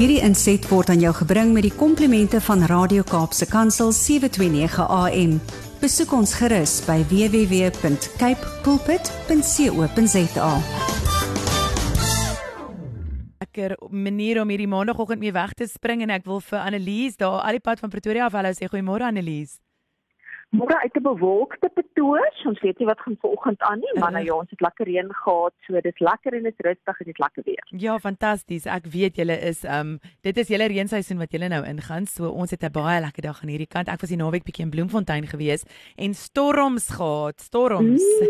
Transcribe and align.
Hierdie 0.00 0.22
inset 0.24 0.64
word 0.70 0.88
aan 0.88 1.02
jou 1.04 1.10
gebring 1.12 1.50
met 1.52 1.66
die 1.66 1.74
komplimente 1.76 2.38
van 2.40 2.62
Radio 2.70 3.02
Kaapse 3.04 3.44
Kansel 3.44 3.90
729 3.92 4.78
AM. 4.80 5.34
Besoek 5.82 6.14
ons 6.16 6.32
gerus 6.40 6.78
by 6.86 7.02
www.cape 7.10 8.54
pulpit.co.za. 8.64 10.48
Lekker 13.44 13.76
manier 13.92 14.40
om 14.40 14.48
hierdie 14.48 14.72
maandagooggend 14.72 15.20
mee 15.20 15.36
weg 15.36 15.52
te 15.52 15.68
spring 15.68 16.00
en 16.08 16.16
ek 16.16 16.24
wil 16.24 16.40
vir 16.48 16.64
Annelies 16.64 17.20
daar 17.20 17.42
al 17.44 17.60
die 17.60 17.66
pad 17.68 17.84
van 17.84 17.92
Pretoria 17.92 18.32
af 18.32 18.40
hallo 18.40 18.56
sê 18.56 18.72
goeiemôre 18.72 19.04
Annelies. 19.04 19.60
Môre 20.50 20.76
uit 20.82 20.96
'n 20.96 21.02
bewolkte 21.02 21.68
Pretoria, 21.74 22.26
ons 22.44 22.60
weet 22.60 22.78
nie 22.78 22.86
wat 22.86 23.00
gaan 23.00 23.16
vanoggend 23.20 23.60
aan 23.60 23.78
nie, 23.78 23.98
maar 24.00 24.10
nou 24.10 24.24
ja, 24.24 24.34
ons 24.34 24.50
het 24.50 24.60
lekker 24.60 24.86
reën 24.86 25.12
gehad, 25.14 25.54
so 25.66 25.80
dit 25.80 26.00
lekker 26.00 26.34
en 26.34 26.42
dit 26.42 26.54
is 26.58 26.64
rustig 26.66 27.00
en 27.00 27.06
dit 27.06 27.18
lekker 27.18 27.42
weer. 27.44 27.66
Ja, 27.78 27.98
fantasties. 27.98 28.66
Ek 28.66 28.86
weet 28.86 29.16
julle 29.16 29.36
is 29.38 29.64
um 29.64 29.98
dit 30.20 30.36
is 30.36 30.48
julle 30.48 30.66
reenseisoen 30.66 31.18
wat 31.18 31.30
julle 31.30 31.48
nou 31.48 31.64
ingaan. 31.64 32.06
So 32.06 32.28
ons 32.28 32.50
het 32.50 32.64
'n 32.64 32.72
baie 32.72 33.00
lekker 33.00 33.22
dag 33.22 33.42
aan 33.42 33.48
hierdie 33.48 33.70
kant. 33.70 33.88
Ek 33.88 34.00
was 34.00 34.10
die 34.10 34.18
naweek 34.18 34.44
bietjie 34.44 34.64
in 34.64 34.70
Bloemfontein 34.70 35.26
gewees 35.26 35.62
en 35.96 36.14
storms 36.14 36.88
gehad, 36.88 37.40
storms. 37.40 38.02
Mm. 38.02 38.26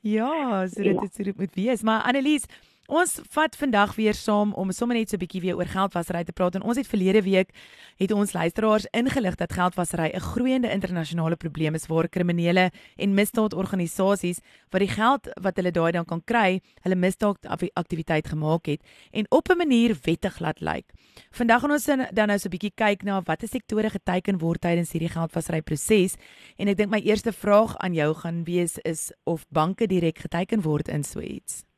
ja, 0.16 0.66
so 0.68 0.82
dit 0.82 1.00
het 1.00 1.14
so 1.14 1.22
dit 1.22 1.36
moet 1.36 1.54
wees. 1.54 1.82
Maar 1.82 2.02
Annelies, 2.02 2.46
Ons 2.90 3.20
vat 3.30 3.54
vandag 3.54 3.92
weer 3.94 4.16
saam 4.18 4.50
om 4.58 4.72
sommer 4.74 4.96
net 4.98 5.10
so 5.10 5.16
'n 5.16 5.22
bietjie 5.22 5.40
weer 5.40 5.54
oor 5.54 5.70
geldwasery 5.70 6.24
te 6.24 6.32
praat 6.32 6.56
en 6.56 6.62
ons 6.62 6.76
het 6.76 6.88
verlede 6.88 7.22
week 7.22 7.54
het 7.98 8.10
ons 8.10 8.32
luisteraars 8.32 8.86
ingelig 8.90 9.36
dat 9.36 9.52
geldwasery 9.52 10.10
'n 10.10 10.20
groeiende 10.20 10.70
internasionale 10.70 11.36
probleem 11.36 11.74
is 11.74 11.86
waar 11.86 12.08
kriminele 12.08 12.72
en 12.96 13.14
misdaadorganisasies 13.14 14.40
wat 14.70 14.80
die 14.80 14.88
geld 14.88 15.28
wat 15.40 15.56
hulle 15.56 15.70
daai 15.70 15.92
dan 15.92 16.04
kan 16.04 16.20
kry, 16.24 16.60
hulle 16.82 16.96
misdaadaktiwiteit 16.96 18.26
gemaak 18.26 18.66
het 18.66 18.82
en 19.12 19.26
op 19.30 19.48
'n 19.48 19.56
manier 19.56 19.96
wettig 20.02 20.40
laat 20.40 20.60
lyk. 20.60 20.90
Vandag 21.30 21.60
gaan 21.60 21.70
ons 21.70 21.84
dan 21.84 22.26
nou 22.26 22.38
so 22.38 22.48
'n 22.48 22.58
bietjie 22.58 22.74
kyk 22.74 23.04
na 23.04 23.22
watter 23.22 23.48
sektore 23.48 23.90
geteken 23.90 24.38
word 24.38 24.60
tydens 24.60 24.90
hierdie 24.92 25.14
geldwasery 25.14 25.62
proses 25.62 26.16
en 26.58 26.66
ek 26.66 26.76
dink 26.76 26.90
my 26.90 27.00
eerste 27.00 27.32
vraag 27.32 27.76
aan 27.78 27.94
jou 27.94 28.14
gaan 28.14 28.44
wees 28.44 28.78
is 28.78 29.12
of 29.24 29.46
banke 29.48 29.86
direk 29.86 30.18
geteken 30.18 30.62
word 30.62 30.88
in 30.88 31.04
so 31.04 31.20
iets. 31.20 31.69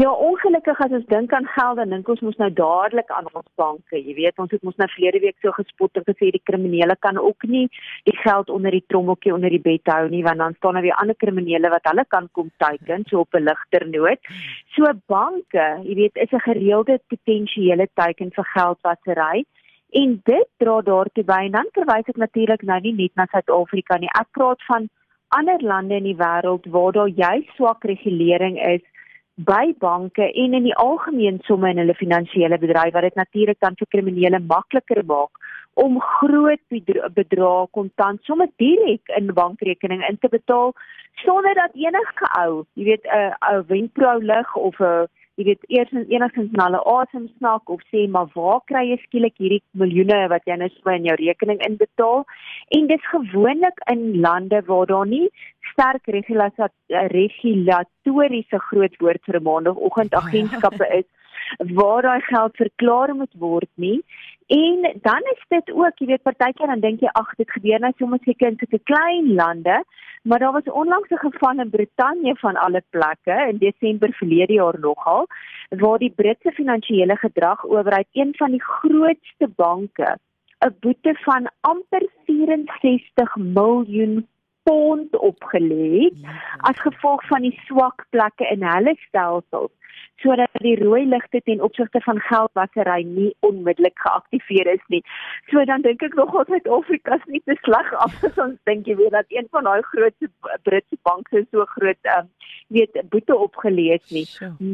Ja, 0.00 0.10
ongelukkig 0.16 0.78
as 0.80 0.92
ons 0.96 1.08
dink 1.10 1.32
aan 1.36 1.48
geld, 1.52 1.76
dan 1.76 1.90
dink 1.92 2.06
ons 2.08 2.22
mos 2.24 2.36
nou 2.40 2.46
dadelik 2.56 3.10
aan 3.12 3.26
ons 3.36 3.48
banke. 3.60 3.98
Jy 3.98 4.14
weet, 4.16 4.38
ons 4.40 4.52
het 4.54 4.62
mos 4.64 4.76
nou 4.80 4.86
verlede 4.94 5.18
week 5.20 5.36
so 5.44 5.52
gespot 5.52 5.98
en 6.00 6.06
gesê 6.06 6.30
die 6.32 6.40
kriminele 6.48 6.94
kan 7.04 7.18
ook 7.20 7.44
nie 7.50 7.66
die 8.08 8.14
geld 8.22 8.48
onder 8.54 8.72
die 8.72 8.84
trommeltjie 8.88 9.34
onder 9.34 9.52
die 9.52 9.60
bed 9.60 9.90
hou 9.92 10.06
nie, 10.08 10.22
want 10.24 10.40
dan 10.40 10.56
staan 10.56 10.78
daar 10.78 10.86
weer 10.86 10.96
ander 11.02 11.18
kriminele 11.20 11.72
wat 11.74 11.90
hulle 11.90 12.06
kan 12.14 12.30
kom 12.38 12.48
teiken 12.64 13.04
so 13.10 13.26
op 13.26 13.36
'n 13.36 13.44
ligter 13.44 13.84
noot. 13.90 14.30
So 14.76 14.88
banke, 15.12 15.66
jy 15.84 15.94
weet, 16.00 16.16
is 16.16 16.32
'n 16.32 16.46
gereelde 16.48 17.00
potensiële 17.12 17.88
teiken 17.94 18.32
vir 18.32 18.46
geldwasery. 18.54 19.44
En 19.92 20.20
dit 20.24 20.48
dra 20.56 20.80
daartoe 20.80 21.24
by 21.24 21.40
en 21.44 21.52
dan 21.52 21.68
verwys 21.76 22.08
ek 22.08 22.16
natuurlik 22.16 22.62
nou 22.62 22.80
nie 22.80 22.94
net 22.94 23.12
na 23.16 23.26
Suid-Afrika 23.26 23.98
nie. 23.98 24.08
Ek 24.20 24.32
praat 24.32 24.62
van 24.64 24.88
ander 25.28 25.60
lande 25.62 25.94
in 25.94 26.08
die 26.08 26.16
wêreld 26.16 26.64
waar 26.74 26.92
daar 26.92 27.08
jy 27.08 27.46
swak 27.56 27.84
regulering 27.84 28.56
is 28.58 28.82
by 29.44 29.72
banke 29.78 30.26
en 30.42 30.54
in 30.54 30.66
die 30.68 30.74
algemeen 30.74 31.38
somme 31.46 31.70
in 31.70 31.78
hulle 31.80 31.94
finansiële 31.94 32.58
bedryf 32.58 32.92
wat 32.92 33.06
dit 33.08 33.14
natuurlik 33.14 33.60
dan 33.60 33.76
vir 33.78 33.88
kriminele 33.94 34.40
makliker 34.52 35.02
maak 35.06 35.30
om 35.74 36.00
groot 36.00 36.60
bedrae 37.14 37.66
kontant 37.70 38.24
sommer 38.24 38.48
direk 38.62 39.12
in 39.16 39.32
bankrekening 39.34 40.02
in 40.08 40.18
te 40.18 40.28
betaal 40.28 40.74
sonder 41.24 41.54
dat 41.54 41.78
enige 41.78 42.28
ou, 42.42 42.64
jy 42.74 42.84
weet 42.84 43.06
'n 43.06 43.32
ou 43.52 43.62
windprou 43.68 44.18
lig 44.22 44.56
of 44.56 44.80
'n 44.80 45.08
jy 45.40 45.46
weet 45.48 45.64
eers 45.72 45.92
enigstens 46.12 46.52
na 46.56 46.66
hulle 46.68 46.80
asem 46.94 47.24
snak 47.38 47.70
of 47.74 47.80
sê 47.92 48.00
maar 48.16 48.28
waar 48.34 48.60
kry 48.70 48.82
jy 48.90 48.98
skielik 49.04 49.36
hierdie 49.40 49.62
miljoene 49.82 50.18
wat 50.32 50.44
jy 50.50 50.56
nou 50.60 50.70
so 50.74 50.92
in 50.92 51.08
jou 51.08 51.16
rekening 51.20 51.60
inbetaal? 51.68 52.26
En 52.76 52.90
dis 52.90 53.04
gewoonlik 53.12 53.78
in 53.92 54.02
lande 54.26 54.58
waar 54.68 54.86
daar 54.90 55.08
nie 55.08 55.28
sterk 55.72 56.04
regulatoriese 57.16 58.58
groot 58.68 58.94
woord 59.00 59.22
vir 59.24 59.36
'n 59.40 59.46
maandagooggend 59.50 60.12
agentskappe 60.22 60.86
is 61.00 61.08
waar 61.58 62.02
daai 62.02 62.20
geld 62.20 62.56
verklaar 62.56 63.14
moet 63.14 63.34
word 63.38 63.70
nie. 63.74 64.04
En 64.46 64.98
dan 65.02 65.22
is 65.32 65.44
dit 65.48 65.70
ook 65.72 65.98
jy 65.98 66.06
weet 66.06 66.22
partykeer 66.22 66.66
dan 66.66 66.80
dink 66.80 67.00
jy 67.00 67.10
ag 67.12 67.34
dit 67.38 67.50
gebeur 67.50 67.80
net 67.80 67.96
soms 67.98 68.24
seker 68.24 68.48
in 68.48 68.58
sulke 68.58 68.80
klein 68.84 69.34
lande. 69.34 69.82
Maar 70.22 70.38
daar 70.38 70.52
was 70.52 70.72
onlangs 70.82 71.10
'n 71.10 71.22
geval 71.26 71.60
in 71.60 71.70
Brittanje 71.70 72.34
van 72.36 72.56
alle 72.56 72.82
plekke 72.90 73.36
in 73.48 73.58
Desember 73.58 74.12
verlede 74.12 74.52
jaar 74.52 74.78
nogal 74.80 75.26
waar 75.68 75.98
die 75.98 76.14
Britse 76.16 76.52
finansiële 76.52 77.16
gedrag 77.16 77.64
owerheid 77.64 78.08
een 78.12 78.34
van 78.36 78.50
die 78.50 78.62
grootste 78.62 79.48
banke 79.56 80.18
'n 80.66 80.76
boete 80.80 81.14
van 81.14 81.50
amper 81.60 82.08
64 82.26 83.36
miljoen 83.36 84.28
pond 84.62 85.16
opgelê 85.16 86.10
ja. 86.12 86.34
as 86.56 86.80
gevolg 86.80 87.26
van 87.26 87.40
die 87.40 87.60
swak 87.64 88.06
plekke 88.10 88.48
in 88.54 88.62
hulle 88.62 88.94
stelsels 89.06 89.72
sodat 90.22 90.62
die 90.64 90.76
rooi 90.80 91.04
ligte 91.08 91.40
ten 91.44 91.62
opsigte 91.64 92.00
van 92.04 92.20
geldwasery 92.28 93.02
nie 93.08 93.30
onmiddellik 93.46 93.98
geaktiveer 94.04 94.72
is 94.74 94.84
nie. 94.92 95.02
So 95.50 95.64
dan 95.64 95.82
dink 95.86 96.02
ek 96.06 96.16
nog 96.18 96.34
altyd 96.36 96.68
Afrika 96.68 97.16
is 97.16 97.26
nie 97.26 97.42
te 97.44 97.56
sleg 97.64 97.92
af 98.04 98.16
as 98.28 98.38
ons 98.44 98.58
dink 98.68 98.88
jy 98.90 98.96
weet 99.00 99.16
dat 99.16 99.32
een 99.34 99.48
van 99.50 99.68
daai 99.68 99.82
groot 99.92 100.30
Britse 100.68 100.98
banke 101.08 101.44
so 101.50 101.64
groot 101.76 102.12
um, 102.16 102.30
weet 102.68 103.00
boete 103.12 103.36
opgelees 103.36 104.04
nie. 104.14 104.26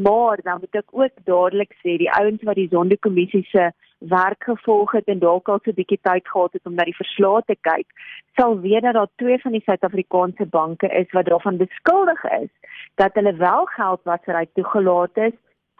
Maar 0.03 0.43
dan 0.43 0.63
moet 0.63 0.81
ek 0.83 0.91
ook 0.91 1.25
dadelik 1.29 1.75
sê 1.83 1.97
die 2.01 2.11
ouens 2.19 2.43
wat 2.43 2.59
die 2.59 2.69
sondekommissie 2.71 3.45
se 3.51 3.71
werk 3.97 4.43
gevolg 4.43 4.91
het 4.91 5.05
en 5.05 5.19
dalk 5.19 5.49
al 5.49 5.59
so 5.63 5.71
'n 5.71 5.79
bietjie 5.79 5.99
tyd 6.01 6.27
gehad 6.27 6.53
het 6.53 6.65
om 6.65 6.73
na 6.73 6.83
die 6.83 6.95
verslae 6.95 7.41
te 7.45 7.55
kyk, 7.61 7.87
sal 8.35 8.59
weet 8.59 8.81
dat 8.81 8.93
daar 8.93 9.09
twee 9.15 9.39
van 9.41 9.51
die 9.51 9.63
Suid-Afrikaanse 9.65 10.45
banke 10.45 10.87
is 10.87 11.11
wat 11.11 11.25
daarvan 11.25 11.57
beskuldig 11.57 12.23
is 12.23 12.49
dat 12.95 13.13
hulle 13.13 13.33
wel 13.33 13.65
geldwasery 13.65 14.47
toegelaat 14.53 15.17
is 15.17 15.33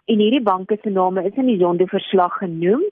en 0.05 0.19
hierdie 0.19 0.43
banke 0.43 0.77
se 0.81 0.89
name 0.89 1.23
is 1.23 1.35
in 1.35 1.45
die 1.45 1.59
sondeverslag 1.59 2.37
genoem 2.37 2.83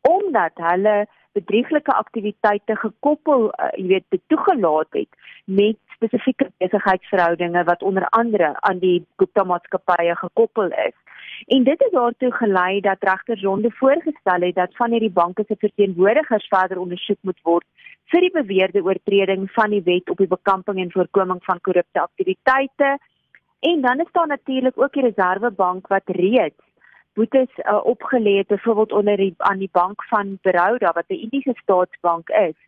omdat 0.00 0.52
hulle 0.54 1.06
bedrieglike 1.32 1.92
aktiwiteite 1.92 2.76
gekoppel, 2.76 3.48
uh, 3.48 3.70
jy 3.78 3.86
weet, 3.86 4.20
toegelaat 4.26 4.88
het 4.90 5.08
met 5.44 5.78
spesifieke 5.94 6.50
besigheidsverhoudinge 6.58 7.64
wat 7.64 7.82
onder 7.82 8.06
andere 8.08 8.52
aan 8.60 8.78
die 8.82 9.06
Gupta 9.16 9.44
maatskappye 9.44 10.16
gekoppel 10.16 10.74
is. 10.86 10.96
En 11.46 11.64
dit 11.64 11.78
het 11.82 11.92
daartoe 11.92 12.32
gelei 12.32 12.80
dat 12.80 12.96
regter 13.00 13.40
Ronde 13.42 13.70
voorgestel 13.70 14.40
het 14.40 14.54
dat 14.54 14.76
van 14.76 14.90
hierdie 14.90 15.10
banke 15.10 15.44
se 15.46 15.56
verteenwoordigers 15.58 16.46
verder 16.48 16.78
ondersoek 16.78 17.18
moet 17.20 17.40
word 17.42 17.64
vir 18.12 18.20
die 18.20 18.30
beweerde 18.30 18.82
oortreding 18.82 19.50
van 19.50 19.70
die 19.70 19.82
wet 19.82 20.10
op 20.10 20.16
die 20.16 20.26
bekamping 20.26 20.78
en 20.78 20.92
voorkoming 20.92 21.40
van 21.44 21.60
korrupte 21.60 22.00
aktiwiteite. 22.00 22.98
En 23.60 23.80
dan 23.80 24.00
is 24.00 24.12
daar 24.12 24.26
natuurlik 24.26 24.78
ook 24.78 24.92
die 24.92 25.02
Reservebank 25.02 25.86
wat 25.86 26.02
reeds 26.06 26.62
boetes 27.14 27.48
uh, 27.58 27.80
opgelê 27.84 28.36
het 28.36 28.46
byvoorbeeld 28.46 28.92
onder 28.92 29.16
die 29.16 29.34
aan 29.36 29.58
die 29.58 29.68
bank 29.72 30.04
van 30.04 30.38
Baroda 30.42 30.92
wat 30.92 31.04
'n 31.08 31.22
Indiese 31.24 31.54
staatsbank 31.62 32.28
is. 32.28 32.58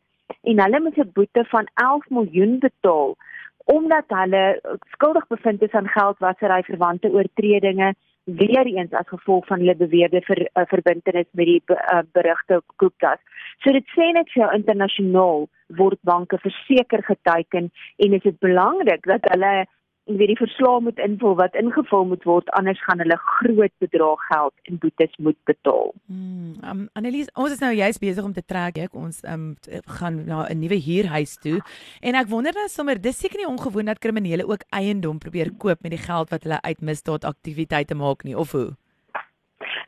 En 0.42 0.60
hulle 0.60 0.80
moet 0.80 0.96
'n 0.96 1.10
boete 1.12 1.44
van 1.44 1.68
11 1.74 2.08
miljoen 2.08 2.58
betaal 2.58 3.16
omdat 3.64 4.04
hulle 4.06 4.60
skuldig 4.90 5.26
bevind 5.26 5.62
is 5.62 5.70
aan 5.70 5.88
geldwasery 5.88 6.62
verwante 6.62 7.10
oortredinge 7.10 7.94
weer 8.24 8.66
eens 8.66 8.92
as 8.92 9.08
gevolg 9.08 9.46
van 9.46 9.58
hulle 9.58 9.76
beweerde 9.76 10.20
ver, 10.24 10.40
uh, 10.40 10.64
verbintenis 10.66 11.26
met 11.30 11.46
die 11.46 11.62
uh, 11.66 12.00
berigte 12.12 12.62
Gupta's. 12.76 13.20
So 13.62 13.72
dit 13.72 13.86
sê 13.96 14.10
net 14.16 14.30
vir 14.32 14.54
internasionaal 14.56 15.46
word 15.76 16.00
banke 16.02 16.38
verseker 16.40 17.04
geteken 17.04 17.70
en 17.96 18.16
is 18.18 18.22
dit 18.24 18.38
belangrik 18.40 19.04
dat 19.08 19.28
hulle 19.32 19.66
en 20.04 20.18
wie 20.20 20.26
die 20.28 20.36
verslag 20.36 20.82
moet 20.84 20.98
invul 21.00 21.36
wat 21.38 21.54
ingevul 21.56 22.04
moet 22.10 22.24
word 22.28 22.50
anders 22.58 22.80
gaan 22.84 23.00
hulle 23.00 23.16
groot 23.16 23.72
bedrag 23.80 24.20
geld 24.28 24.52
in 24.68 24.78
boetes 24.78 25.16
moet 25.16 25.38
betaal. 25.48 25.92
Hmm, 26.06 26.52
um, 26.60 26.84
Annelies, 26.92 27.30
ons 27.34 27.54
is 27.54 27.62
nou 27.64 27.72
juist 27.72 28.02
besig 28.02 28.24
om 28.24 28.34
te 28.36 28.44
trek 28.44 28.82
ek 28.84 28.98
ons 29.00 29.22
um, 29.24 29.54
gaan 29.98 30.20
na 30.28 30.44
'n 30.48 30.60
nuwe 30.60 30.78
huurhuis 30.86 31.36
toe 31.40 31.58
en 32.02 32.20
ek 32.20 32.28
wonder 32.28 32.52
nou 32.52 32.68
sommer 32.68 33.00
dis 33.00 33.18
seker 33.18 33.40
nie 33.40 33.48
ongewoon 33.48 33.88
dat 33.92 33.98
kriminele 33.98 34.44
ook 34.46 34.68
eiendom 34.70 35.18
probeer 35.18 35.50
koop 35.58 35.80
met 35.82 35.96
die 35.96 36.04
geld 36.04 36.30
wat 36.30 36.44
hulle 36.44 36.60
uit 36.60 36.80
misdaadaktiwiteite 36.80 37.94
maak 37.94 38.24
nie 38.24 38.36
of 38.36 38.52
hoe? 38.52 38.76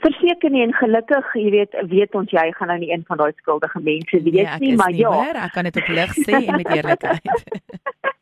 Verseker 0.00 0.50
nie 0.50 0.62
en 0.62 0.72
gelukkig, 0.72 1.32
jy 1.34 1.50
weet, 1.50 1.72
weet 1.88 2.14
ons 2.14 2.30
jy 2.30 2.52
gaan 2.52 2.68
nou 2.68 2.78
nie 2.78 2.92
een 2.92 3.04
van 3.08 3.16
daai 3.16 3.32
skuldige 3.36 3.80
mense 3.80 4.22
wees 4.22 4.48
nee, 4.48 4.58
nie, 4.60 4.76
maar 4.76 4.92
nie 4.92 5.00
ja. 5.00 5.10
Meer, 5.10 5.36
ek 5.44 5.52
kan 5.52 5.64
dit 5.64 5.76
op 5.76 5.88
lig 5.88 6.12
sê 6.24 6.40
en 6.46 6.56
met 6.56 6.68
eerlikheid. 6.72 7.24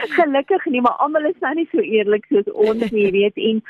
Gelukkig 0.18 0.64
nie, 0.66 0.80
maar 0.80 0.96
almal 1.04 1.26
is 1.28 1.38
nou 1.44 1.52
nie 1.54 1.66
so 1.70 1.82
eerlik 1.82 2.26
soos 2.30 2.48
ons 2.52 2.84
nie, 2.90 3.04
jy 3.06 3.10
weet. 3.16 3.40
En 3.50 3.60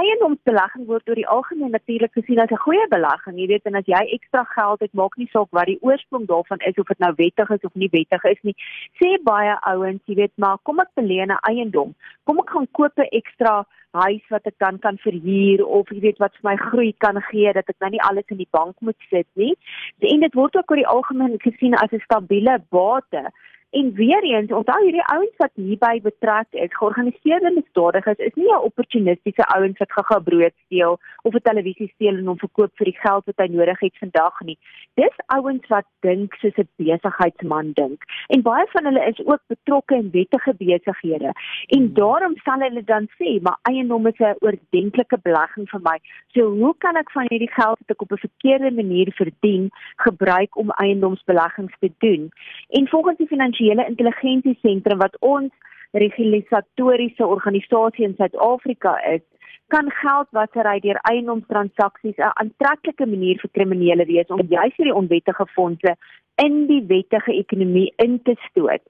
eiendomsbelegging 0.00 0.86
word 0.90 1.08
oor 1.08 1.20
die 1.20 1.28
algemeen 1.36 1.74
natuurlik 1.76 2.12
gesien 2.18 2.40
as 2.42 2.50
'n 2.50 2.64
goeie 2.64 2.86
belegging, 2.90 3.38
jy 3.38 3.46
weet, 3.52 3.66
en 3.70 3.78
as 3.80 3.86
jy 3.86 4.02
ekstra 4.18 4.44
geld 4.54 4.80
het, 4.80 4.92
maak 4.94 5.16
nie 5.16 5.28
saak 5.32 5.48
wat 5.50 5.66
die 5.66 5.78
oorsprong 5.80 6.26
daarvan 6.26 6.58
is 6.70 6.78
of 6.78 6.86
dit 6.86 6.98
nou 6.98 7.12
wettig 7.16 7.50
is 7.50 7.64
of 7.68 7.74
nie 7.74 7.90
wettig 7.92 8.24
is 8.24 8.42
nie. 8.42 8.56
Sê 8.98 9.16
baie 9.22 9.54
ouens, 9.62 10.02
jy 10.06 10.14
weet, 10.14 10.34
maar 10.36 10.58
kom 10.62 10.80
ek 10.80 10.90
belê 10.96 11.22
'n 11.26 11.38
eiendom. 11.42 11.94
Kom 12.24 12.38
ek 12.38 12.50
gaan 12.50 12.68
koop 12.72 12.98
'n 12.98 13.08
ekstra 13.12 13.64
huis 13.96 14.24
wat 14.28 14.46
ek 14.46 14.58
dan 14.58 14.78
kan 14.78 14.98
verhuur 14.98 15.64
of 15.64 15.90
jy 15.90 16.00
weet 16.04 16.22
wat 16.22 16.34
vir 16.36 16.50
my 16.50 16.56
groei 16.56 16.92
kan 17.04 17.20
gee 17.30 17.52
dat 17.56 17.68
ek 17.72 17.80
nou 17.80 17.90
nie 17.94 18.02
alles 18.08 18.28
in 18.34 18.40
die 18.42 18.52
bank 18.58 18.76
moet 18.80 18.98
sit 19.10 19.28
nie. 19.34 19.54
En 20.00 20.20
dit 20.20 20.34
word 20.34 20.56
ook 20.56 20.70
oor 20.70 20.82
die 20.82 20.92
algemeen 20.94 21.38
gesien 21.40 21.74
as 21.74 21.92
'n 21.92 22.04
stabiele 22.04 22.58
bate. 22.70 23.30
En 23.70 23.92
weer 23.92 24.22
eens, 24.22 24.52
onthou 24.52 24.82
hierdie 24.82 25.04
ouens 25.04 25.36
wat 25.36 25.50
hierby 25.54 26.00
betrek 26.00 26.46
is, 26.50 26.74
georganiseerde 26.74 27.50
misdadigers, 27.54 28.18
is 28.18 28.34
nie 28.34 28.52
'n 28.52 28.62
opportunistiese 28.68 29.44
ouens 29.46 29.78
wat 29.78 29.92
gaga 29.92 30.18
brood 30.18 30.52
steel 30.64 30.98
of 31.22 31.34
'n 31.34 31.42
televisie 31.42 31.90
steel 31.94 32.16
en 32.16 32.26
hom 32.26 32.38
verkoop 32.38 32.70
vir 32.74 32.84
die 32.84 32.98
geld 32.98 33.24
wat 33.24 33.36
hy 33.36 33.46
nodig 33.46 33.80
het 33.80 33.98
vandag 33.98 34.40
nie. 34.40 34.58
Dis 34.94 35.16
ouens 35.26 35.66
wat 35.66 35.84
dink 36.00 36.34
soos 36.34 36.56
'n 36.56 36.68
besigheidsman 36.76 37.72
dink. 37.72 38.02
En 38.28 38.42
baie 38.42 38.66
van 38.68 38.84
hulle 38.84 39.06
is 39.06 39.26
ook 39.26 39.42
betrokke 39.46 39.94
in 39.94 40.10
wettige 40.10 40.54
besighede. 40.54 41.32
En 41.66 41.78
hmm. 41.78 41.94
daarom 41.94 42.34
sal 42.36 42.60
hulle 42.60 42.84
dan 42.84 43.08
sê, 43.18 43.40
"Maar 43.42 43.58
eiendom 43.62 44.06
is 44.06 44.18
'n 44.18 44.36
oordentlike 44.38 45.18
belegging 45.22 45.68
vir 45.68 45.80
my. 45.82 45.98
So 46.26 46.50
hoe 46.50 46.74
kan 46.78 46.96
ek 46.96 47.10
van 47.10 47.26
hierdie 47.28 47.52
geld 47.52 47.78
wat 47.78 47.90
ek 47.90 48.02
op 48.02 48.12
'n 48.12 48.26
verkeerde 48.28 48.70
manier 48.70 49.12
verdien, 49.12 49.70
gebruik 49.96 50.56
om 50.56 50.70
eiendomsbeleggings 50.70 51.74
te 51.78 51.90
doen?" 51.98 52.30
En 52.68 52.88
volgens 52.88 53.16
die 53.16 53.26
finansiële 53.26 53.54
intelligensie 53.60 54.58
sentrum 54.62 54.98
wat 54.98 55.16
ons 55.20 55.52
regulatoriese 55.92 57.26
organisasie 57.26 58.04
in 58.04 58.14
Suid-Afrika 58.16 58.96
is, 59.14 59.22
kan 59.68 59.88
geldwasery 60.00 60.80
deur 60.80 60.98
eiendomstransaksies 61.10 62.18
'n 62.18 62.36
aantreklike 62.42 63.06
manier 63.06 63.40
vir 63.42 63.50
kriminele 63.50 64.04
wees 64.06 64.28
om 64.28 64.46
juis 64.48 64.76
hierdie 64.76 64.94
onwettige 64.94 65.46
fondse 65.54 65.96
in 66.44 66.66
die 66.68 66.82
wettige 66.86 67.32
ekonomie 67.32 67.92
in 68.04 68.22
te 68.22 68.34
stoot. 68.48 68.82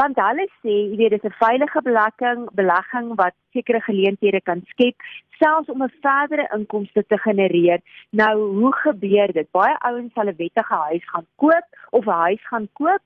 Want 0.00 0.16
hulle 0.16 0.46
sê, 0.62 0.74
jy 0.90 0.96
weet, 0.96 1.10
dis 1.10 1.24
'n 1.30 1.38
veilige 1.44 1.82
belegging, 1.82 2.48
belegging 2.60 3.14
wat 3.20 3.34
sekere 3.52 3.80
geleenthede 3.80 4.40
kan 4.40 4.62
skep 4.72 4.96
selfs 5.38 5.68
om 5.68 5.82
'n 5.82 5.92
verdere 6.00 6.48
inkomste 6.56 7.04
te 7.06 7.18
genereer. 7.18 7.80
Nou, 8.10 8.34
hoe 8.58 8.72
gebeur 8.72 9.32
dit? 9.32 9.48
Baie 9.50 9.76
ouens 9.78 10.12
sal 10.14 10.28
'n 10.28 10.36
wettige 10.36 10.74
huis 10.74 11.04
gaan 11.12 11.26
koop 11.36 11.66
of 11.90 12.06
'n 12.06 12.20
huis 12.26 12.42
gaan 12.50 12.68
koop 12.72 13.02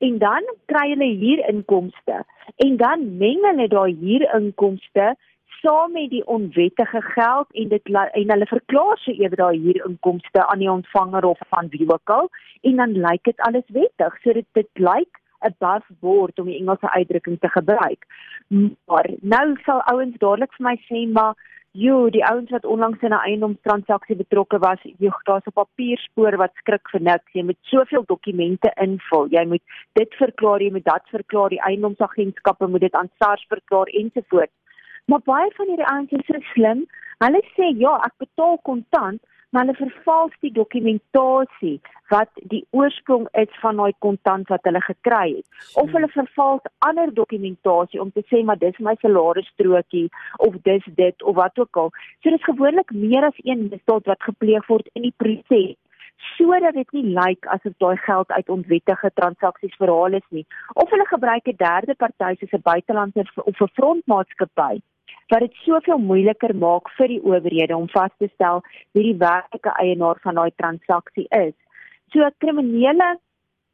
en 0.00 0.18
dan 0.18 0.46
kry 0.72 0.86
hulle 0.92 1.10
hier 1.22 1.42
inkomste. 1.48 2.22
En 2.56 2.76
dan 2.76 3.04
meng 3.20 3.42
hulle 3.44 3.68
daai 3.68 3.96
hier 4.00 4.24
inkomste 4.36 5.14
saam 5.60 5.92
met 5.92 6.10
die 6.10 6.22
onwettige 6.26 7.02
geld 7.12 7.48
en 7.52 7.68
dit 7.68 7.90
en 7.92 8.32
hulle 8.32 8.46
verklaar 8.48 8.98
so 8.98 9.12
ewe 9.12 9.36
daai 9.36 9.58
hier 9.58 9.80
inkomste 9.86 10.46
aan 10.46 10.62
die 10.64 10.70
ontvanger 10.72 11.24
of 11.24 11.40
van 11.52 11.68
wie 11.74 11.88
ook 11.88 12.14
al. 12.16 12.30
En 12.60 12.76
dan 12.76 12.96
lyk 13.06 13.24
dit 13.28 13.40
alles 13.48 13.68
wettig. 13.76 14.16
So 14.22 14.32
dit 14.32 14.48
dit 14.52 14.70
lyk 14.74 15.20
above 15.38 15.92
board 16.00 16.38
om 16.38 16.48
die 16.48 16.58
Engelse 16.58 16.90
uitdrukking 16.90 17.40
te 17.40 17.48
gebruik. 17.48 18.04
Maar 18.86 19.10
nou 19.20 19.46
sal 19.64 19.80
ouens 19.92 20.16
dadelik 20.18 20.52
vir 20.56 20.66
my 20.68 20.76
sê 20.88 21.04
maar 21.12 21.36
Jo, 21.72 22.08
die 22.10 22.24
ouens 22.26 22.50
wat 22.50 22.64
onlangs 22.66 23.02
in 23.06 23.12
'n 23.14 23.22
eiendomstransaksie 23.26 24.16
betrokke 24.16 24.58
was, 24.58 24.80
jy 24.82 25.10
daar's 25.24 25.46
'n 25.46 25.52
papierspoor 25.52 26.36
wat 26.36 26.50
skrik 26.54 26.90
vir 26.90 27.00
niks. 27.00 27.32
Jy 27.32 27.42
moet 27.42 27.58
soveel 27.60 28.04
dokumente 28.06 28.72
invul. 28.76 29.28
Jy 29.30 29.44
moet 29.46 29.62
dit 29.92 30.14
verklaar, 30.14 30.60
jy 30.60 30.70
moet 30.70 30.84
dat 30.84 31.02
verklaar, 31.10 31.48
die 31.48 31.62
eiendomsagentskappe 31.62 32.66
moet 32.66 32.80
dit 32.80 32.94
aan 32.94 33.10
SARS 33.18 33.46
verklaar 33.48 33.86
ensovoorts. 33.86 34.52
Maar 35.06 35.20
baie 35.24 35.50
van 35.54 35.66
hierdie 35.66 35.92
ouens 35.92 36.10
is 36.10 36.26
so 36.26 36.40
slim. 36.40 36.86
Hulle 37.18 37.42
sê 37.56 37.78
ja, 37.78 37.94
ek 38.04 38.14
betaal 38.18 38.58
kontant, 38.62 39.22
maar 39.50 39.64
hulle 39.64 39.76
vervals 39.76 40.34
die 40.40 40.52
dokumentasie 40.52 41.80
wat 42.08 42.30
die 42.52 42.62
oorsprong 42.70 43.26
is 43.42 43.50
van 43.62 43.76
daai 43.82 43.92
kontant 43.98 44.48
wat 44.48 44.66
hulle 44.68 44.82
gekry 44.86 45.26
het. 45.36 45.66
Of 45.82 45.90
hulle 45.94 46.08
vervals 46.14 46.70
ander 46.86 47.12
dokumentasie 47.14 48.00
om 48.02 48.12
te 48.14 48.24
sê 48.30 48.42
maar 48.44 48.58
dis 48.58 48.78
my 48.78 48.94
salarisstrokie 49.02 50.08
of 50.46 50.58
dis 50.70 50.86
dit 51.02 51.22
of 51.22 51.38
wat 51.42 51.58
ook 51.58 51.82
al. 51.84 51.92
So 52.22 52.30
dis 52.30 52.48
gewoonlik 52.48 52.94
meer 52.94 53.26
as 53.26 53.44
een 53.44 53.68
misdaad 53.68 54.10
wat 54.12 54.28
gepleeg 54.30 54.66
word 54.66 54.90
in 54.94 55.08
die 55.08 55.16
proses 55.16 55.78
sodat 56.36 56.74
dit 56.76 56.92
nie 56.96 57.14
lyk 57.16 57.46
asof 57.54 57.74
daai 57.82 57.96
geld 58.04 58.32
uit 58.36 58.52
onwettige 58.54 59.10
transaksies 59.20 59.76
verhaal 59.80 60.16
is 60.18 60.26
nie 60.36 60.44
of 60.74 60.90
hulle 60.92 61.06
gebruik 61.12 61.48
'n 61.48 61.56
derde 61.62 61.94
party 62.02 62.32
soos 62.40 62.52
'n 62.58 62.68
buitelandse 62.70 63.24
of 63.44 63.60
'n 63.60 63.74
frontmaatskappy 63.78 64.82
wat 65.30 65.40
dit 65.46 65.54
soveel 65.64 65.98
moeiliker 65.98 66.54
maak 66.56 66.90
vir 66.98 67.08
die 67.08 67.22
owerhede 67.22 67.76
om 67.76 67.88
vas 67.88 68.12
te 68.18 68.28
stel 68.34 68.62
wie 68.92 69.04
die 69.12 69.18
werklike 69.18 69.74
eienaar 69.82 70.18
van 70.22 70.34
daai 70.34 70.50
transaksie 70.56 71.26
is. 71.30 71.54
So 72.12 72.30
kriminele 72.38 73.18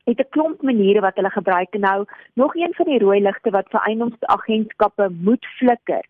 het 0.07 0.21
'n 0.21 0.31
klomp 0.31 0.63
maniere 0.63 1.01
wat 1.01 1.17
hulle 1.17 1.31
gebruik 1.31 1.73
nou. 1.79 2.05
Nog 2.35 2.55
een 2.55 2.75
van 2.75 2.87
die 2.87 2.99
rooi 2.99 3.21
ligte 3.21 3.51
wat 3.51 3.71
vir 3.71 3.81
eiendomsagentskappe 3.81 5.09
moet 5.11 5.47
flikker 5.59 6.05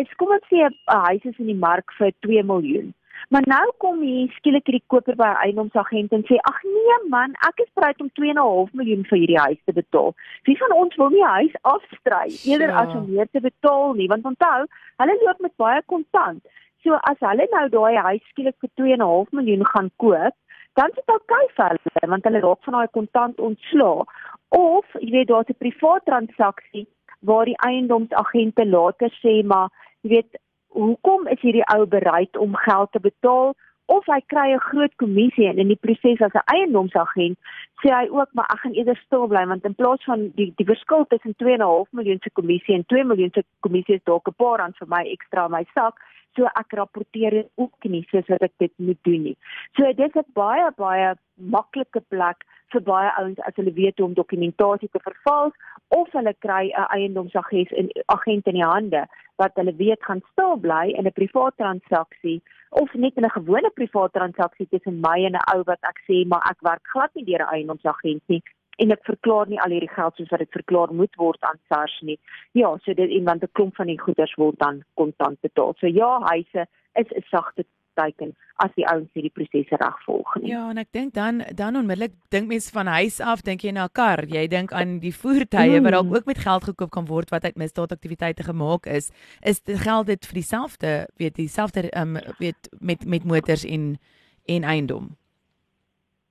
is 0.00 0.14
kom 0.20 0.32
ons 0.36 0.46
sê 0.50 0.66
'n 0.66 0.74
huis 1.08 1.24
is 1.24 1.38
in 1.38 1.50
die 1.52 1.62
mark 1.66 1.92
vir 1.98 2.12
2 2.26 2.42
miljoen. 2.42 2.94
Maar 3.28 3.42
nou 3.44 3.72
kom 3.82 4.00
hier 4.06 4.30
skielik 4.36 4.68
hierdie 4.68 4.84
koper 4.92 5.16
by 5.18 5.26
'n 5.34 5.40
eiendomsagent 5.44 6.12
en 6.12 6.22
sê: 6.28 6.36
"Ag 6.50 6.58
nee 6.62 6.98
man, 7.08 7.34
ek 7.48 7.58
is 7.64 7.72
bereid 7.74 8.00
om 8.00 8.10
2.5 8.18 8.72
miljoen 8.72 9.04
vir 9.08 9.18
hierdie 9.18 9.42
huis 9.46 9.58
te 9.64 9.72
betaal." 9.72 10.14
Wie 10.44 10.58
van 10.58 10.72
ons 10.72 10.94
wil 10.96 11.10
nie 11.10 11.24
huis 11.24 11.54
afstry 11.62 12.28
eerder 12.50 12.68
ja. 12.68 12.82
as 12.82 12.94
om 12.94 13.10
meer 13.10 13.28
te 13.32 13.40
betaal 13.40 13.94
nie, 13.94 14.08
want 14.08 14.24
onthou, 14.24 14.66
hulle 14.96 15.18
loop 15.24 15.40
met 15.40 15.56
baie 15.56 15.82
kontant. 15.86 16.42
So 16.84 16.94
as 17.10 17.18
hulle 17.18 17.48
nou 17.50 17.68
daai 17.68 17.96
huis 17.96 18.22
skielik 18.30 18.56
vir 18.60 18.70
2.5 18.74 19.32
miljoen 19.32 19.66
gaan 19.66 19.90
koop, 19.96 20.34
dan 20.74 20.88
is 20.88 20.94
dit 20.94 21.14
okay 21.14 21.46
vir 21.56 21.68
hulle 21.68 22.10
want 22.12 22.24
hulle 22.24 22.40
raak 22.46 22.62
van 22.62 22.74
daai 22.78 22.88
kontant 22.98 23.40
ontslaa. 23.40 24.06
Of 24.48 24.84
jy 25.00 25.10
weet 25.10 25.28
daar's 25.28 25.50
'n 25.50 25.62
privaat 25.64 26.04
transaksie 26.04 26.86
waar 27.20 27.44
die 27.44 27.58
eiendomsagente 27.66 28.66
later 28.66 29.10
sê 29.22 29.42
maar 29.42 29.68
jy 30.02 30.10
weet 30.10 30.38
hoekom 30.76 31.28
is 31.32 31.40
hierdie 31.40 31.64
ou 31.74 31.86
bereid 31.86 32.36
om 32.36 32.56
geld 32.66 32.92
te 32.92 33.00
betaal 33.00 33.54
of 33.86 34.06
hy 34.10 34.18
kry 34.32 34.46
'n 34.52 34.66
groot 34.68 34.94
kommissie 35.02 35.46
en 35.48 35.58
in 35.62 35.68
die 35.68 35.82
proses 35.86 36.22
as 36.26 36.34
'n 36.34 36.48
eiendomsagent 36.54 37.38
sê 37.82 37.92
hy 37.94 38.08
ook 38.10 38.30
maar 38.34 38.48
ek 38.54 38.60
gaan 38.62 38.74
eerder 38.74 38.98
stil 39.04 39.26
bly 39.28 39.44
want 39.46 39.64
in 39.64 39.74
plaas 39.74 40.02
van 40.04 40.30
die 40.38 40.52
die 40.56 40.66
verskil 40.72 41.06
tussen 41.06 41.34
2.5 41.42 41.92
miljoen 41.92 42.20
se 42.22 42.30
kommissie 42.30 42.74
en 42.74 42.84
2 42.86 43.04
miljoen 43.04 43.30
se 43.34 43.42
kommissie 43.60 43.94
is 43.94 44.04
dalk 44.04 44.28
'n 44.28 44.38
paar 44.42 44.58
rand 44.58 44.76
vir 44.76 44.88
my 44.88 45.02
ekstra 45.16 45.44
in 45.44 45.56
my 45.58 45.64
sak 45.74 46.02
so 46.36 46.44
ek 46.44 46.76
rapporteer 46.78 47.30
dit 47.30 47.48
ook 47.54 47.88
nie 47.88 48.04
soos 48.10 48.28
wat 48.28 48.42
ek 48.42 48.52
dit 48.58 48.72
moet 48.78 48.98
doen 49.08 49.22
nie. 49.22 49.36
So 49.76 49.92
dit 49.92 50.16
is 50.16 50.22
'n 50.22 50.32
baie 50.34 50.70
baie 50.76 51.14
maklike 51.34 52.02
plek 52.08 52.44
vir 52.72 52.82
baie 52.82 53.10
ouens 53.20 53.40
as 53.48 53.56
hulle 53.60 53.72
weet 53.72 53.98
hoe 53.98 54.06
om 54.08 54.14
dokumentasie 54.14 54.88
te 54.92 55.02
vervals 55.04 55.54
of 55.98 56.10
hulle 56.12 56.34
kry 56.46 56.64
'n 56.72 56.88
eiendomsagent 56.96 57.72
in 57.72 57.90
agent 58.16 58.46
in 58.46 58.58
die 58.60 58.70
hande 58.74 59.06
wat 59.36 59.52
hulle 59.54 59.76
weet 59.76 60.02
gaan 60.08 60.22
stil 60.32 60.56
bly 60.66 60.86
in 60.98 61.06
'n 61.06 61.18
privaat 61.20 61.56
transaksie 61.56 62.42
of 62.70 62.92
net 62.94 63.16
in 63.16 63.24
'n 63.24 63.38
gewone 63.38 63.70
privaat 63.70 64.12
transaksie 64.12 64.68
tussen 64.70 65.00
my 65.00 65.18
en 65.24 65.36
'n 65.36 65.48
ou 65.54 65.62
wat 65.70 65.82
ek 65.82 65.98
sê 66.08 66.26
maar 66.26 66.42
ek 66.50 66.60
werk 66.60 66.84
glad 66.92 67.10
nie 67.14 67.24
deur 67.24 67.42
'n 67.42 67.54
eiendomsagent 67.54 68.22
nie 68.26 68.42
en 68.78 68.90
ek 68.90 69.04
verklaar 69.08 69.48
nie 69.48 69.60
al 69.64 69.72
hierdie 69.74 69.94
geld 69.94 70.16
soos 70.16 70.32
wat 70.32 70.42
dit 70.44 70.58
verklaar 70.58 70.92
moet 70.92 71.14
word 71.16 71.40
aan 71.48 71.60
SARS 71.68 72.00
nie. 72.02 72.18
Ja, 72.52 72.76
so 72.84 72.94
dit 72.94 73.10
iemand 73.10 73.42
'n 73.42 73.52
klomp 73.52 73.76
van 73.76 73.86
die 73.86 74.00
goederes 74.00 74.34
word 74.34 74.58
dan 74.58 74.84
kontant 74.94 75.40
betaal. 75.40 75.74
So 75.78 75.86
ja, 75.86 76.20
huise 76.20 76.66
is 76.94 77.10
'n 77.10 77.24
sagte 77.30 77.64
teken 77.98 78.34
as 78.62 78.72
die 78.78 78.86
ouens 78.88 79.10
hierdie 79.16 79.32
prosesse 79.34 79.76
reg 79.80 79.98
volg 80.04 80.36
nie. 80.40 80.52
Ja, 80.52 80.62
en 80.70 80.80
ek 80.82 80.92
dink 80.96 81.14
dan 81.16 81.42
dan 81.58 81.76
onmiddellik 81.80 82.14
dink 82.34 82.48
mense 82.52 82.72
van 82.72 82.86
huis 82.86 83.18
af 83.20 83.42
dink 83.48 83.66
jy 83.66 83.74
na 83.76 83.88
'n 83.88 83.92
kar. 83.92 84.24
Jy 84.28 84.46
dink 84.48 84.72
aan 84.72 84.98
die 85.02 85.14
voertuie 85.14 85.80
mm. 85.80 85.84
wat 85.84 85.96
dalk 85.96 86.14
ook 86.16 86.30
met 86.32 86.44
geld 86.46 86.64
gekoop 86.64 86.90
kan 86.90 87.06
word 87.06 87.30
wat 87.30 87.44
uit 87.44 87.56
misdaadaktiwiteite 87.56 88.42
gemaak 88.42 88.86
is. 88.86 89.10
Is 89.42 89.60
dit 89.60 89.78
geld 89.78 90.06
dit 90.06 90.26
vir 90.26 90.34
dieselfde, 90.34 91.08
weet 91.16 91.36
dieselfde 91.36 91.90
ehm 91.90 92.16
um, 92.16 92.22
weet 92.38 92.68
met 92.80 93.04
met 93.04 93.24
motors 93.24 93.64
en 93.64 93.98
en 94.46 94.62
eiendom? 94.62 95.16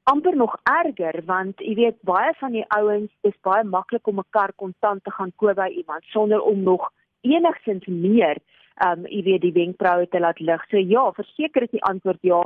amper 0.05 0.36
nog 0.36 0.55
erger 0.63 1.22
want 1.25 1.62
jy 1.67 1.74
weet 1.79 1.95
baie 2.05 2.34
van 2.39 2.53
die 2.53 2.65
ouens 2.77 3.12
dis 3.25 3.38
baie 3.48 3.63
maklik 3.65 4.07
om 4.12 4.19
'n 4.22 4.34
kar 4.38 4.51
kontant 4.63 5.03
te 5.03 5.12
gaan 5.12 5.31
koop 5.36 5.55
by 5.55 5.69
iemand 5.81 6.03
sonder 6.15 6.41
om 6.41 6.62
nog 6.63 6.84
enigsins 7.22 7.86
meer 7.86 8.38
um 8.84 9.05
jy 9.08 9.24
weet 9.24 9.41
die 9.41 9.55
wenkbroue 9.55 10.08
te 10.12 10.20
laat 10.20 10.39
lig. 10.39 10.63
So 10.70 10.77
ja, 10.77 11.12
verseker 11.15 11.63
is 11.63 11.74
die 11.75 11.84
antwoord 11.84 12.22
ja. 12.22 12.44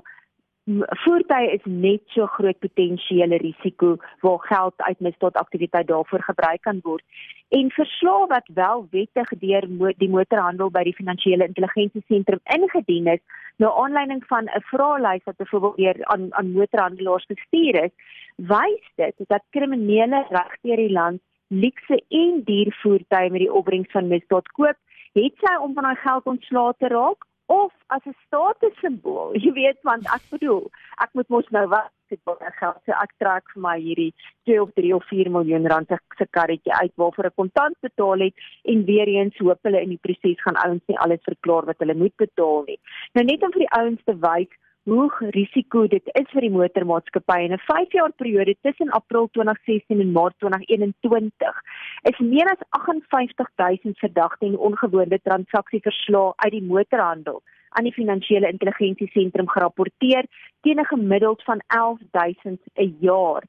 Voertuie 1.01 1.53
is 1.55 1.63
net 1.65 2.03
so 2.13 2.27
groot 2.29 2.59
potensiële 2.61 3.39
risiko 3.41 3.95
waar 4.21 4.43
geld 4.45 4.75
uit 4.77 4.99
misdaadaktiwiteit 4.99 5.87
daarvoor 5.87 6.21
gebruik 6.27 6.61
kan 6.61 6.81
word. 6.83 7.01
En 7.49 7.71
verslae 7.73 8.27
wat 8.29 8.51
wel 8.53 8.85
wettig 8.91 9.31
deur 9.41 9.65
die 9.97 10.09
motorhandel 10.09 10.69
by 10.69 10.83
die 10.85 10.93
finansiële 10.93 11.47
intelligensie 11.49 12.03
sentrum 12.05 12.41
ingedien 12.53 13.09
is, 13.15 13.23
nou 13.57 13.71
aanleiding 13.81 14.21
van 14.29 14.45
'n 14.45 14.61
vraelys 14.69 15.25
wat 15.25 15.37
byvoorbeeld 15.37 15.77
deur 15.77 16.05
aan 16.05 16.27
aan 16.33 16.51
motorhandelaars 16.51 17.25
gestuur 17.25 17.83
is, 17.83 17.93
wys 18.35 18.85
dit 18.95 19.15
dat 19.27 19.43
kriminele 19.49 20.25
regdeur 20.29 20.77
die 20.77 20.93
land 20.93 21.21
luukse 21.47 22.03
en 22.09 22.41
duur 22.45 22.77
voertuie 22.81 23.29
met 23.31 23.41
die 23.41 23.53
opbrengs 23.53 23.91
van 23.91 24.07
misdaad 24.07 24.47
koop 24.47 24.77
het 25.17 25.43
sy 25.43 25.55
om 25.63 25.73
van 25.73 25.89
haar 25.89 26.01
geld 26.03 26.25
ontslae 26.25 26.73
te 26.77 26.87
raak 26.87 27.25
of 27.49 27.73
as 27.87 28.05
'n 28.05 28.15
statussimbool. 28.25 29.33
Jy 29.43 29.51
weet 29.53 29.79
want 29.81 30.05
ek 30.13 30.23
bedoel, 30.29 30.69
ek 31.03 31.09
moet 31.13 31.29
mos 31.29 31.49
nou 31.49 31.65
wat 31.67 31.89
dit 32.09 32.21
baie 32.23 32.51
geld. 32.59 32.77
So 32.85 32.91
ek 32.91 33.11
trek 33.21 33.49
vir 33.53 33.61
my 33.61 33.75
hierdie 33.81 34.13
2 34.49 34.61
of 34.61 34.71
3 34.77 34.93
of 34.97 35.05
4 35.09 35.29
miljoen 35.33 35.67
rand 35.71 35.89
se 36.17 36.25
karretjie 36.37 36.73
uit 36.73 36.93
waarvoor 37.01 37.29
ek 37.29 37.37
kontant 37.41 37.77
betaal 37.81 38.25
het 38.25 38.35
en 38.73 38.85
weer 38.85 39.07
eens 39.07 39.37
hoop 39.37 39.59
hulle 39.67 39.81
in 39.81 39.93
die 39.95 40.03
proses 40.05 40.41
gaan 40.45 40.61
ouens 40.65 40.85
nie 40.87 40.97
alles 40.97 41.25
verklaar 41.25 41.65
wat 41.65 41.81
hulle 41.81 41.97
moet 42.03 42.15
betaal 42.15 42.63
nie. 42.69 42.79
Nou 43.13 43.25
net 43.25 43.43
om 43.43 43.53
vir 43.57 43.65
die 43.65 43.75
ouens 43.81 44.01
te 44.05 44.17
wys 44.25 44.51
hoe 44.89 45.29
risiko 45.35 45.85
dit 45.87 46.09
is 46.19 46.29
vir 46.33 46.45
die 46.45 46.53
motormaatskappy 46.53 47.37
in 47.45 47.53
'n 47.53 47.65
5 47.65 47.91
jaar 47.97 48.11
periode 48.21 48.55
tussen 48.61 48.89
April 48.99 49.27
2016 49.37 49.99
en 49.99 50.11
Maart 50.11 50.35
2021 50.39 51.61
is 52.11 52.17
meer 52.19 52.49
as 52.53 52.63
58000 52.69 53.97
verdagte 53.99 54.45
en 54.45 54.57
ongewone 54.57 55.19
transaksieverslae 55.23 56.33
uit 56.35 56.51
die 56.51 56.63
motorhandel 56.63 57.41
aan 57.69 57.83
die 57.83 57.93
finansiële 57.93 58.49
intelligensie 58.49 59.09
sentrum 59.13 59.49
gerapporteer 59.49 60.25
teen 60.61 60.79
'n 60.79 60.91
gemiddeld 60.93 61.43
van 61.43 61.61
11000 61.67 62.61
'n 62.75 62.95
jaar. 62.99 63.43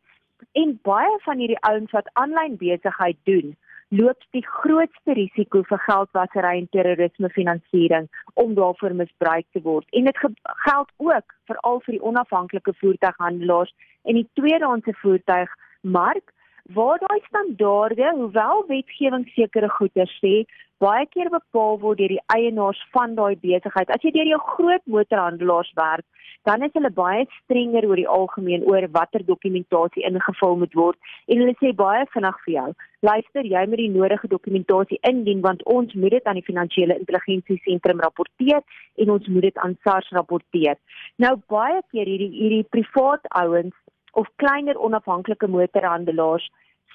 En 0.53 0.79
baie 0.83 1.19
van 1.21 1.39
hierdie 1.39 1.65
ouens 1.71 1.91
wat 1.91 2.11
aanlyn 2.13 2.57
besigheid 2.57 3.17
doen, 3.25 3.57
loop 3.91 4.23
die 4.31 4.45
grootste 4.47 5.15
risiko 5.19 5.63
vir 5.67 5.81
geldwasery 5.87 6.53
en 6.61 6.69
terrorismefinansiering 6.75 8.07
om 8.39 8.55
daarvoor 8.55 8.95
misbruik 8.95 9.47
te 9.53 9.63
word. 9.63 9.87
En 9.91 10.07
dit 10.07 10.21
geld 10.67 10.93
ook 10.97 11.35
veral 11.51 11.81
vir 11.87 11.97
die 11.97 12.05
onafhanklike 12.13 12.75
voertuighandelaars 12.83 13.75
en 14.03 14.21
die 14.21 14.29
tweedehandse 14.39 14.95
voertuigmark 15.03 16.33
waar 16.75 16.99
daai 16.99 17.21
standaarde, 17.27 18.13
hoewel 18.15 18.65
wetgewing 18.69 19.27
sekere 19.35 19.69
goeder 19.69 20.11
sê, 20.21 20.45
baie 20.81 21.07
keer 21.13 21.29
bepaal 21.33 21.79
word 21.83 21.99
deur 22.01 22.15
die 22.15 22.25
eienaars 22.35 22.81
van 22.95 23.15
daai 23.19 23.37
besigheid. 23.43 23.91
As 23.91 24.05
jy 24.05 24.13
deur 24.15 24.31
jou 24.33 24.41
groot 24.55 24.85
motorhandelaars 24.95 25.73
werk, 25.77 26.07
dan 26.49 26.63
is 26.65 26.73
hulle 26.73 26.91
baie 26.97 27.27
strenger 27.43 27.85
oor 27.89 28.01
die 28.01 28.09
algemeen 28.09 28.65
oor 28.69 28.87
watter 28.95 29.25
dokumentasie 29.27 30.07
ingevul 30.09 30.57
moet 30.63 30.77
word 30.79 30.97
en 31.29 31.43
hulle 31.43 31.57
sê 31.61 31.75
baie 31.77 32.07
vinnig 32.15 32.39
vir 32.47 32.55
jou, 32.55 32.69
luister, 33.05 33.45
jy 33.55 33.65
moet 33.69 33.83
die 33.83 33.91
nodige 33.93 34.31
dokumentasie 34.33 35.01
indien 35.11 35.43
want 35.45 35.61
ons 35.75 35.93
moet 35.95 36.17
dit 36.17 36.31
aan 36.31 36.41
die 36.41 36.47
finansiële 36.47 36.97
intelligensie 37.03 37.61
sentrum 37.67 38.01
rapporteer 38.07 38.65
en 39.05 39.13
ons 39.17 39.29
moet 39.29 39.51
dit 39.51 39.61
aan 39.65 39.77
SARS 39.85 40.09
rapporteer. 40.17 40.81
Nou 41.21 41.37
baie 41.53 41.83
keer 41.93 42.09
hierdie 42.09 42.33
hierdie 42.39 42.65
privaat 42.73 43.29
ouens 43.43 43.77
of 44.13 44.29
kleiner 44.37 44.77
onafhanklike 44.79 45.47
motorhandelaars 45.47 46.47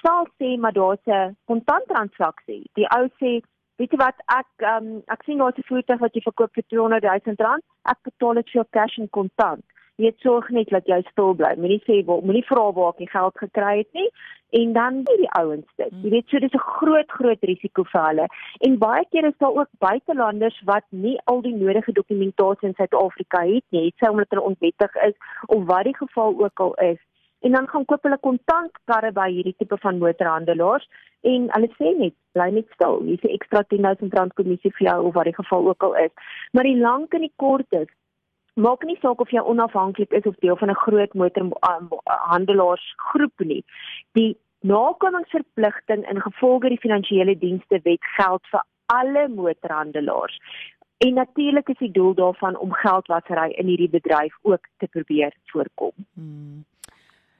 sal 0.02 0.26
sê 0.38 0.56
maar 0.58 0.72
daar's 0.72 1.06
'n 1.06 1.36
kontanttransaksie. 1.50 2.62
Die 2.74 2.88
ou 2.98 3.06
sê 3.20 3.40
weet 3.78 3.92
jy 3.92 3.98
wat 4.00 4.18
ek 4.40 4.48
um, 4.72 5.02
ek 5.14 5.22
sien 5.24 5.38
daar's 5.38 5.58
'n 5.58 5.68
voertuig 5.70 6.00
wat 6.00 6.14
jy 6.14 6.22
verkoop 6.28 6.52
vir 6.54 6.64
200 6.74 7.04
000 7.04 7.42
rand 7.46 7.64
ek 7.92 7.98
betaal 8.08 8.34
dit 8.34 8.50
vir 8.50 8.58
jou 8.60 8.66
cash 8.70 8.98
en 8.98 9.08
kontant 9.08 9.64
het 9.96 10.18
sorg 10.20 10.48
net 10.52 10.68
dat 10.68 10.88
jy 10.88 10.98
stil 11.10 11.32
bly. 11.36 11.54
Moenie 11.56 11.80
sê 11.86 12.02
moenie 12.04 12.44
vra 12.44 12.66
waar 12.76 12.92
ek 12.92 13.04
die 13.04 13.12
geld 13.12 13.38
gekry 13.40 13.78
het 13.78 13.96
nie. 13.96 14.08
En 14.56 14.72
dan 14.76 15.00
die, 15.08 15.16
die 15.22 15.30
ouens 15.40 15.66
dit. 15.80 15.94
Jy 16.02 16.10
weet 16.12 16.28
so 16.28 16.38
dis 16.38 16.54
'n 16.54 16.66
groot 16.78 17.10
groot 17.18 17.42
risiko 17.50 17.84
vir 17.92 18.02
hulle. 18.08 18.26
En 18.68 18.78
baie 18.78 19.04
keer 19.10 19.24
is 19.24 19.38
daar 19.38 19.56
ook 19.56 19.68
buitelanders 19.78 20.60
wat 20.64 20.84
nie 20.90 21.18
al 21.24 21.40
die 21.42 21.54
nodige 21.54 21.92
dokumentasie 21.92 22.68
in 22.68 22.74
Suid-Afrika 22.74 23.40
het 23.40 23.64
nie. 23.70 23.84
Het 23.86 23.98
sy 23.98 24.10
omdat 24.10 24.30
hulle 24.30 24.48
onwettig 24.52 24.94
is 25.08 25.16
of 25.46 25.64
wat 25.64 25.84
die 25.84 25.96
geval 25.96 26.34
ook 26.44 26.60
al 26.60 26.74
is. 26.74 27.00
En 27.40 27.52
dan 27.52 27.68
gaan 27.68 27.84
koop 27.84 28.02
hulle 28.02 28.18
kontant 28.18 28.72
karre 28.84 29.12
by 29.12 29.30
hierdie 29.30 29.54
tipe 29.56 29.76
van 29.78 29.98
motorhandelaars 29.98 30.88
en 31.20 31.48
hulle 31.50 31.70
sê 31.78 31.98
net 31.98 32.14
bly 32.32 32.50
net 32.50 32.68
stil. 32.74 33.02
Hier's 33.02 33.24
'n 33.24 33.36
ekstra 33.38 33.62
10000 33.62 34.14
rand 34.14 34.34
kommissie 34.34 34.72
vir 34.78 34.86
jou 34.88 35.06
of 35.06 35.14
wat 35.14 35.24
die 35.24 35.34
geval 35.34 35.68
ook 35.68 35.82
al 35.82 35.94
is. 35.96 36.12
Maar 36.52 36.62
die 36.64 36.80
lank 36.80 37.14
en 37.14 37.20
die 37.20 37.36
kort 37.36 37.72
is 37.72 37.88
maak 38.56 38.84
nie 38.88 38.98
saak 39.00 39.20
of 39.20 39.30
jy 39.30 39.42
onafhanklik 39.52 40.12
is 40.12 40.26
of 40.30 40.36
deel 40.44 40.56
van 40.56 40.70
'n 40.70 40.82
groot 40.84 41.14
motorhandelaars 41.14 42.86
groep 43.10 43.44
nie 43.52 43.64
die 44.12 44.36
nakomingsverpligting 44.60 46.08
in 46.10 46.20
gevolge 46.20 46.68
die 46.68 46.84
finansiële 46.86 47.38
dienste 47.38 47.80
wet 47.84 48.04
geld 48.16 48.42
vir 48.50 48.62
alle 48.86 49.28
motorhandelaars 49.28 50.38
En 50.98 51.14
natuurlik 51.14 51.68
is 51.68 51.78
die 51.78 51.90
doel 51.90 52.14
daarvan 52.14 52.58
om 52.58 52.72
geldwasery 52.72 53.50
in 53.50 53.66
hierdie 53.66 53.90
bedryf 53.90 54.38
ook 54.42 54.68
te 54.76 54.86
probeer 54.86 55.34
voorkom. 55.44 55.92
Hmm. 56.14 56.64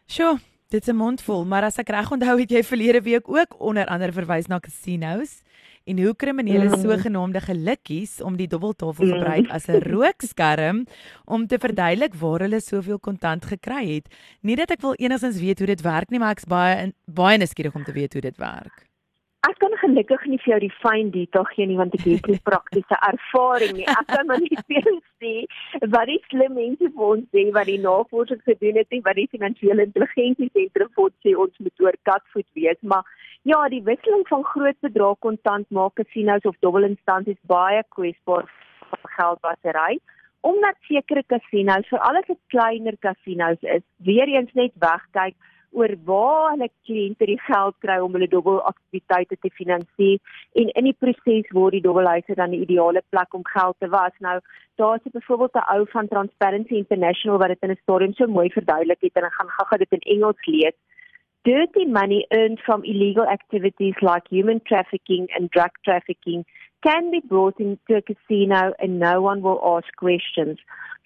Sjoe, 0.06 0.38
dit 0.68 0.80
is 0.80 0.92
'n 0.92 0.96
mondvol, 0.96 1.44
maar 1.44 1.62
as 1.62 1.78
ek 1.78 1.88
reg 1.88 2.10
onthou 2.10 2.38
het 2.40 2.50
jy 2.50 2.62
verlede 2.62 3.00
week 3.00 3.28
ook 3.28 3.60
onder 3.60 3.86
andere 3.86 4.12
verwys 4.12 4.46
na 4.46 4.58
casinos 4.58 5.42
en 5.86 6.02
hoe 6.02 6.14
kriminele 6.18 6.68
mm. 6.68 6.80
sogenaamde 6.82 7.40
gelukkies 7.40 8.18
om 8.22 8.36
die 8.36 8.48
dubbeltafel 8.50 9.12
gebruik 9.12 9.46
mm. 9.46 9.52
as 9.54 9.68
'n 9.70 9.84
rookskerm 9.86 10.84
om 11.24 11.46
te 11.46 11.58
verduidelik 11.58 12.14
waar 12.14 12.42
hulle 12.46 12.60
soveel 12.60 12.98
kontant 12.98 13.46
gekry 13.46 13.84
het. 13.94 14.10
Nie 14.40 14.56
dat 14.56 14.70
ek 14.70 14.82
wil 14.82 14.98
enigstens 14.98 15.38
weet 15.40 15.58
hoe 15.58 15.70
dit 15.74 15.82
werk 15.82 16.10
nie, 16.10 16.18
maar 16.18 16.34
ek's 16.34 16.50
baie 16.50 16.92
baie 17.06 17.38
nuuskierig 17.38 17.74
om 17.74 17.84
te 17.84 17.92
weet 17.92 18.12
hoe 18.12 18.22
dit 18.22 18.36
werk. 18.36 18.86
Ek 19.46 19.58
kan 19.62 19.70
gelukkig 19.78 20.24
nie 20.26 20.38
vir 20.42 20.50
jou 20.52 20.60
die 20.64 20.76
fyn 20.82 21.10
detail 21.14 21.44
gee 21.52 21.66
nie 21.70 21.76
want 21.78 21.94
ek 21.94 22.02
het 22.02 22.26
nie 22.26 22.40
praktiese 22.50 22.96
ervaring 23.08 23.76
nie. 23.78 23.86
Ek 23.86 24.08
kan 24.10 24.26
maar 24.26 24.42
net 24.42 24.64
jou 24.66 24.96
sê 25.22 25.34
wat 25.94 26.10
die 26.10 26.18
slim 26.30 26.56
mense 26.58 26.90
vir 26.96 27.04
ons 27.12 27.28
sê 27.30 27.44
wat 27.54 27.70
die 27.70 27.78
navorsing 27.84 28.42
gedoen 28.42 28.80
het 28.80 28.90
en 28.90 29.04
wat 29.06 29.20
die 29.20 29.28
finansiële 29.36 29.86
intelligensie 29.86 30.50
sentrum 30.50 30.90
vir 30.96 31.04
ons 31.06 31.16
sê 31.22 31.36
ons 31.44 31.62
moet 31.62 31.86
oor 31.86 31.98
katvoet 32.10 32.48
wees, 32.58 32.80
maar 32.82 33.06
ja, 33.46 33.68
die 33.70 33.82
wisseling 33.86 34.24
van 34.28 34.44
groot 34.44 34.78
bedrae 34.82 35.14
kontant 35.22 35.70
maak 35.70 35.94
casinos 36.00 36.46
of 36.50 36.56
dubbelinstansies 36.64 37.38
baie 37.52 37.82
kwesbaar 37.94 38.48
vir 38.90 39.10
geldwasery 39.18 39.98
omdat 40.46 40.78
sekere 40.86 41.24
casinos, 41.26 41.88
veral 41.90 42.20
as 42.20 42.26
dit 42.28 42.38
kleiner 42.54 42.94
casinos 43.02 43.62
is, 43.76 43.82
weer 44.06 44.30
eens 44.30 44.52
net 44.54 44.74
wegkyk 44.82 45.34
oor 45.76 45.92
waar 46.08 46.52
hulle 46.52 46.68
kliënte 46.86 47.26
die 47.28 47.38
geld 47.48 47.74
kry 47.84 47.96
om 48.02 48.14
hulle 48.16 48.28
dubbelaktiwiteite 48.30 49.36
te 49.42 49.50
finansier 49.58 50.20
en 50.60 50.70
in 50.80 50.88
die 50.88 50.94
proses 51.04 51.50
word 51.56 51.76
die 51.76 51.82
dubbelhuise 51.84 52.38
dan 52.38 52.54
die 52.54 52.62
ideale 52.64 53.02
plek 53.10 53.34
om 53.36 53.44
geld 53.50 53.76
te 53.82 53.90
was. 53.92 54.14
Nou 54.26 54.38
daar's 54.80 55.12
byvoorbeeld 55.18 55.58
'n 55.58 55.68
ou 55.74 55.86
van 55.94 56.08
Transparency 56.08 56.74
International 56.82 57.38
wat 57.38 57.48
dit 57.54 57.62
in 57.62 57.74
'n 57.74 57.82
stadium 57.82 58.12
so 58.14 58.26
mooi 58.26 58.48
verduidelik 58.58 59.00
het 59.00 59.16
en 59.16 59.24
ek 59.24 59.38
gaan 59.38 59.54
gou-gou 59.56 59.78
dit 59.78 59.92
in 59.92 60.06
Engels 60.14 60.46
lees. 60.46 60.78
Dirty 61.46 61.84
money 61.84 62.26
earned 62.32 62.58
from 62.66 62.82
illegal 62.84 63.24
activities 63.24 63.94
like 64.02 64.24
human 64.28 64.60
trafficking 64.66 65.28
and 65.32 65.48
drug 65.48 65.70
trafficking 65.84 66.44
can 66.82 67.12
be 67.12 67.20
brought 67.20 67.60
into 67.60 67.94
a 67.94 68.02
casino 68.02 68.72
and 68.80 68.98
no 68.98 69.22
one 69.22 69.42
will 69.42 69.60
ask 69.64 69.86
questions. 69.96 70.58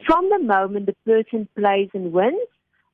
From 0.06 0.30
the 0.30 0.38
moment 0.38 0.86
the 0.86 0.96
person 1.04 1.46
plays 1.58 1.90
and 1.92 2.14
wins, 2.14 2.48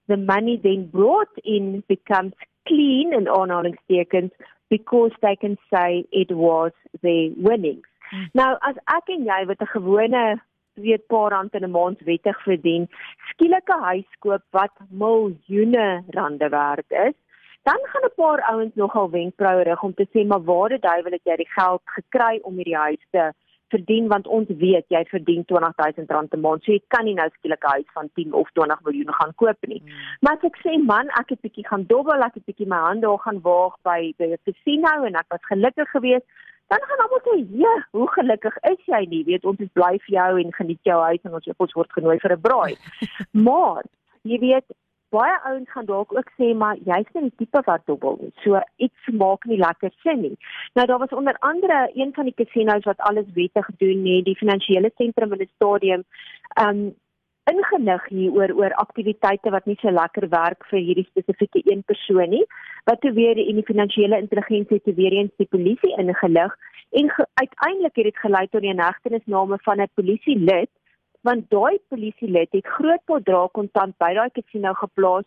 the 0.09 0.17
money 0.17 0.61
then 0.61 0.89
brought 0.89 1.31
in 1.45 1.85
becomes 1.87 2.33
clean 2.67 3.13
in 3.15 3.27
aanhalingstekens 3.27 4.33
because 4.69 5.13
they 5.23 5.37
can 5.37 5.57
say 5.73 6.05
it 6.11 6.33
was 6.33 6.73
their 7.03 7.31
winnings. 7.37 7.87
Hmm. 8.11 8.27
Nou 8.35 8.57
as 8.63 8.75
ek 8.99 9.15
en 9.15 9.23
jy 9.31 9.41
wat 9.47 9.63
'n 9.63 9.71
gewone 9.77 10.25
weet 10.75 11.07
paar 11.07 11.31
rand 11.31 11.55
in 11.55 11.65
'n 11.65 11.71
maand 11.71 12.03
wettig 12.11 12.43
verdien, 12.49 12.89
skielik 13.31 13.71
'n 13.71 13.87
huis 13.91 14.11
koop 14.19 14.43
wat 14.51 14.75
miljoene 14.91 16.03
rande 16.19 16.49
werd 16.49 16.91
is, 16.91 17.17
dan 17.69 17.81
gaan 17.91 18.07
'n 18.09 18.15
paar 18.23 18.41
ouens 18.53 18.75
nogal 18.75 19.11
wenkbroue 19.11 19.63
rig 19.63 19.83
om 19.83 19.95
te 19.95 20.07
sê 20.13 20.27
maar 20.27 20.45
waar 20.51 20.71
het 20.71 20.85
jy 20.85 21.03
wil 21.03 21.17
dat 21.17 21.29
jy 21.29 21.37
die 21.37 21.53
geld 21.59 21.83
gekry 21.85 22.39
om 22.43 22.55
hierdie 22.55 22.83
huis 22.87 23.05
te 23.11 23.33
verdien 23.69 24.09
want 24.09 24.27
ons 24.27 24.49
weet 24.63 24.87
jy 24.95 25.03
verdien 25.11 25.45
R20000 25.45 26.37
'n 26.37 26.41
maand. 26.41 26.63
So 26.65 26.73
jy 26.73 26.83
kan 26.89 27.05
nie 27.05 27.15
nou 27.15 27.29
skielik 27.35 27.65
'n 27.65 27.75
huis 27.77 27.91
van 27.95 28.09
10 28.15 28.33
of 28.33 28.51
20 28.53 28.81
miljoen 28.85 29.13
gaan 29.15 29.35
koop 29.35 29.67
nie. 29.67 29.83
Hmm. 29.85 29.93
Maar 30.21 30.37
as 30.37 30.49
ek 30.51 30.57
sê 30.65 30.79
man, 30.85 31.09
ek 31.21 31.29
het 31.29 31.41
bietjie 31.41 31.67
gaan 31.67 31.85
dobbel, 31.87 32.23
ek 32.23 32.35
het 32.35 32.45
bietjie 32.45 32.67
my 32.67 32.81
hande 32.89 33.07
daar 33.07 33.19
gaan 33.19 33.41
waag 33.43 33.75
by 33.83 34.15
by 34.19 34.27
'n 34.33 34.45
casino 34.45 35.05
en 35.05 35.15
ek 35.15 35.29
was 35.29 35.51
gelukkig 35.53 35.91
geweest, 35.91 36.27
dan 36.69 36.81
gaan 36.83 37.03
almal 37.05 37.23
sê, 37.27 37.47
"Ja, 37.63 37.75
hoe 37.91 38.09
gelukkig 38.09 38.57
is 38.73 38.83
jy 38.87 39.07
nie? 39.09 39.25
Weet 39.25 39.45
ons 39.45 39.61
is 39.61 39.73
bly 39.73 39.99
vir 40.05 40.15
jou 40.19 40.41
en 40.41 40.53
geniet 40.53 40.83
jou 40.83 41.01
huis 41.03 41.23
en 41.23 41.35
ons 41.35 41.49
ons 41.57 41.73
word 41.73 41.93
genooi 41.93 42.19
vir 42.19 42.33
'n 42.33 42.41
braai." 42.41 42.75
maar 43.47 43.83
jy 44.23 44.39
weet 44.39 44.67
baie 45.15 45.37
ouens 45.45 45.71
gaan 45.71 45.87
dalk 45.87 46.13
ook 46.17 46.31
sê 46.39 46.53
maar 46.55 46.77
jy's 46.89 47.09
nie 47.15 47.23
die 47.29 47.37
tipe 47.43 47.63
wat 47.67 47.87
dobbel 47.87 48.19
nie. 48.21 48.33
So 48.45 48.61
iets 48.77 49.09
maak 49.23 49.45
nie 49.45 49.59
lekker 49.59 49.93
sin 50.03 50.21
nie. 50.21 50.37
Nou 50.75 50.87
daar 50.87 50.99
was 50.99 51.17
onder 51.21 51.37
andere 51.39 51.91
een 51.95 52.13
van 52.15 52.25
die 52.25 52.35
casinos 52.35 52.85
wat 52.85 53.03
alles 53.11 53.27
wettig 53.35 53.67
doen 53.79 54.03
nie, 54.03 54.23
die 54.23 54.37
finansiële 54.37 54.91
sentrum 54.97 55.33
in 55.33 55.45
die 55.45 55.53
stadium. 55.55 56.05
Um 56.61 56.95
ingenig 57.51 58.07
hier 58.11 58.33
oor 58.35 58.53
oor 58.59 58.73
aktiwiteite 58.83 59.51
wat 59.55 59.67
nie 59.71 59.77
so 59.81 59.91
lekker 59.95 60.27
werk 60.33 60.65
vir 60.71 60.81
hierdie 60.83 61.07
spesifieke 61.11 61.63
een 61.65 61.85
persoon 61.87 62.33
nie 62.35 62.43
wat 62.91 63.01
toe 63.05 63.13
weer 63.19 63.39
die 63.39 63.63
finansiële 63.69 64.19
intelligensie 64.19 64.81
te 64.83 64.95
weer 64.95 65.15
eens 65.15 65.31
die 65.43 65.47
polisie 65.55 65.93
ingelig 66.03 66.57
en 67.01 67.13
uiteindelik 67.35 67.97
het 67.97 68.09
dit 68.11 68.19
gelei 68.25 68.47
tot 68.49 68.65
die 68.65 68.73
inhegtenisname 68.73 69.59
van 69.69 69.81
'n 69.83 69.95
polisielid 69.95 70.71
want 71.29 71.51
daai 71.51 71.79
polisielid 71.89 72.53
het 72.55 72.75
groot 72.79 73.03
bedrag 73.11 73.51
kontant 73.59 73.99
by 74.03 74.13
daai 74.15 74.31
casino 74.39 74.73
geplaas 74.83 75.27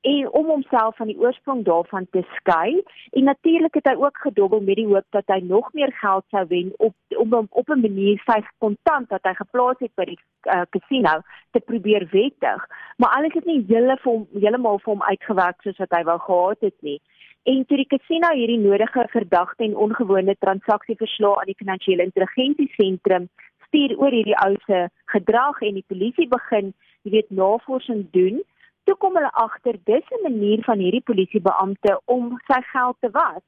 en 0.00 0.32
om 0.32 0.46
homself 0.46 0.96
van 0.96 1.10
die 1.10 1.18
oorsprong 1.20 1.64
daarvan 1.64 2.06
te 2.10 2.22
skei. 2.36 2.82
En 3.10 3.24
natuurlik 3.24 3.74
het 3.74 3.88
hy 3.88 3.94
ook 4.00 4.16
gedobbel 4.16 4.60
met 4.60 4.78
die 4.80 4.86
hoop 4.86 5.04
dat 5.16 5.28
hy 5.28 5.40
nog 5.44 5.72
meer 5.72 5.92
geld 6.00 6.24
sou 6.32 6.44
wen 6.48 6.72
op 6.78 6.94
om 7.16 7.32
op, 7.32 7.46
op 7.50 7.68
'n 7.68 7.80
manier 7.80 8.22
sy 8.24 8.40
kontant 8.58 9.08
wat 9.08 9.24
hy 9.28 9.34
geplaas 9.34 9.78
het 9.78 9.94
by 9.94 10.04
die 10.04 10.18
uh, 10.48 10.62
casino 10.70 11.20
te 11.50 11.60
probeer 11.60 12.08
wettig. 12.10 12.66
Maar 12.96 13.10
alles 13.16 13.34
het 13.34 13.44
nie 13.44 13.64
hele 13.68 13.96
vir 13.96 14.12
hom 14.12 14.26
heeltemal 14.32 14.78
vir 14.78 14.92
hom 14.92 15.02
uitgewerk 15.02 15.62
soos 15.62 15.78
wat 15.78 15.92
hy 15.96 16.02
wou 16.04 16.18
gehad 16.18 16.60
het 16.60 16.78
nie. 16.80 17.00
En 17.42 17.66
toe 17.66 17.76
die 17.76 17.86
casino 17.86 18.28
hierdie 18.36 18.58
nodige 18.58 19.06
verdagte 19.08 19.64
en 19.64 19.76
ongewone 19.76 20.36
transaksieverslae 20.38 21.36
aan 21.40 21.46
die 21.52 21.60
finansiële 21.62 22.02
intelligensie 22.02 22.72
sentrum 22.76 23.28
stuur 23.70 23.96
oor 23.96 24.14
hierdie 24.18 24.38
ou 24.44 24.54
se 24.66 24.86
gedrag 25.14 25.62
en 25.62 25.78
die 25.80 25.88
polisie 25.88 26.28
begin 26.28 26.74
jy 27.06 27.16
weet 27.16 27.30
navorsing 27.30 28.04
doen 28.16 28.42
toe 28.84 28.96
kom 28.98 29.16
hulle 29.18 29.30
agter 29.44 29.78
dis 29.90 30.06
'n 30.10 30.22
manier 30.26 30.62
van 30.68 30.78
hierdie 30.78 31.06
polisiebeampte 31.10 32.00
om 32.04 32.36
sy 32.50 32.60
geld 32.72 32.96
te 33.00 33.10
was 33.14 33.42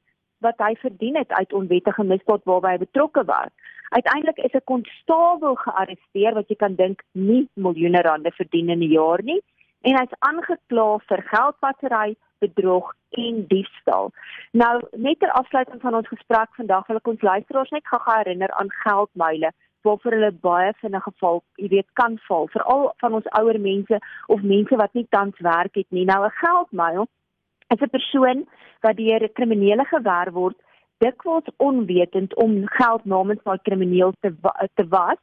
wat 0.45 0.59
hy 0.65 0.73
verdien 0.81 1.15
het 1.15 1.31
uit 1.31 1.53
onwettige 1.53 2.03
misdaad 2.03 2.43
waarby 2.49 2.73
hy 2.73 2.77
betrokke 2.77 3.23
was. 3.25 3.51
Uiteindelik 3.89 4.37
is 4.37 4.53
'n 4.53 4.69
konstabel 4.71 5.55
gearresteer 5.55 6.33
wat 6.33 6.47
jy 6.49 6.55
kan 6.55 6.75
dink 6.75 7.03
nie 7.11 7.47
miljoene 7.53 8.01
rande 8.01 8.31
verdien 8.31 8.69
in 8.69 8.79
'n 8.79 8.91
jaar 8.99 9.23
nie 9.23 9.41
en 9.81 9.97
hy's 9.99 10.15
aangekla 10.19 10.97
vir 11.07 11.21
geldwasery, 11.33 12.15
bedrog 12.39 12.93
en 13.09 13.45
diefstal. 13.47 14.11
Nou 14.51 14.81
net 14.91 15.19
ter 15.19 15.31
afsluiting 15.31 15.81
van 15.81 15.95
ons 15.95 16.07
gesprek 16.07 16.49
vandag 16.55 16.87
wil 16.87 16.97
ek 16.97 17.07
ons 17.07 17.21
luisteraars 17.21 17.69
net 17.69 17.87
gou 17.87 18.01
herinner 18.05 18.51
aan 18.51 18.71
geldmyle 18.83 19.51
waarvoor 19.83 20.15
hulle 20.15 20.31
baie 20.31 20.73
vinnige 20.81 21.11
val, 21.21 21.41
jy 21.61 21.67
weet, 21.67 21.89
kan 21.99 22.17
val, 22.27 22.47
veral 22.53 22.85
van 23.03 23.17
ons 23.19 23.29
ouer 23.39 23.59
mense 23.59 23.99
of 24.27 24.41
mense 24.41 24.79
wat 24.81 24.93
nie 24.93 25.05
tans 25.09 25.39
werk 25.39 25.75
het 25.75 25.89
nie. 25.89 26.05
Nou 26.05 26.25
'n 26.25 26.37
geldmyl 26.43 27.07
is 27.73 27.81
'n 27.81 27.95
persoon 27.97 28.45
wat 28.81 28.97
deur 28.97 29.23
'n 29.23 29.33
kriminele 29.33 29.85
gewer 29.85 30.31
word, 30.31 30.57
dikwels 30.97 31.47
onwetend 31.57 32.35
om 32.35 32.67
geld 32.79 33.05
namens 33.05 33.43
daai 33.43 33.59
krimineel 33.61 34.13
te 34.21 34.33
te 34.73 34.87
was. 34.87 35.19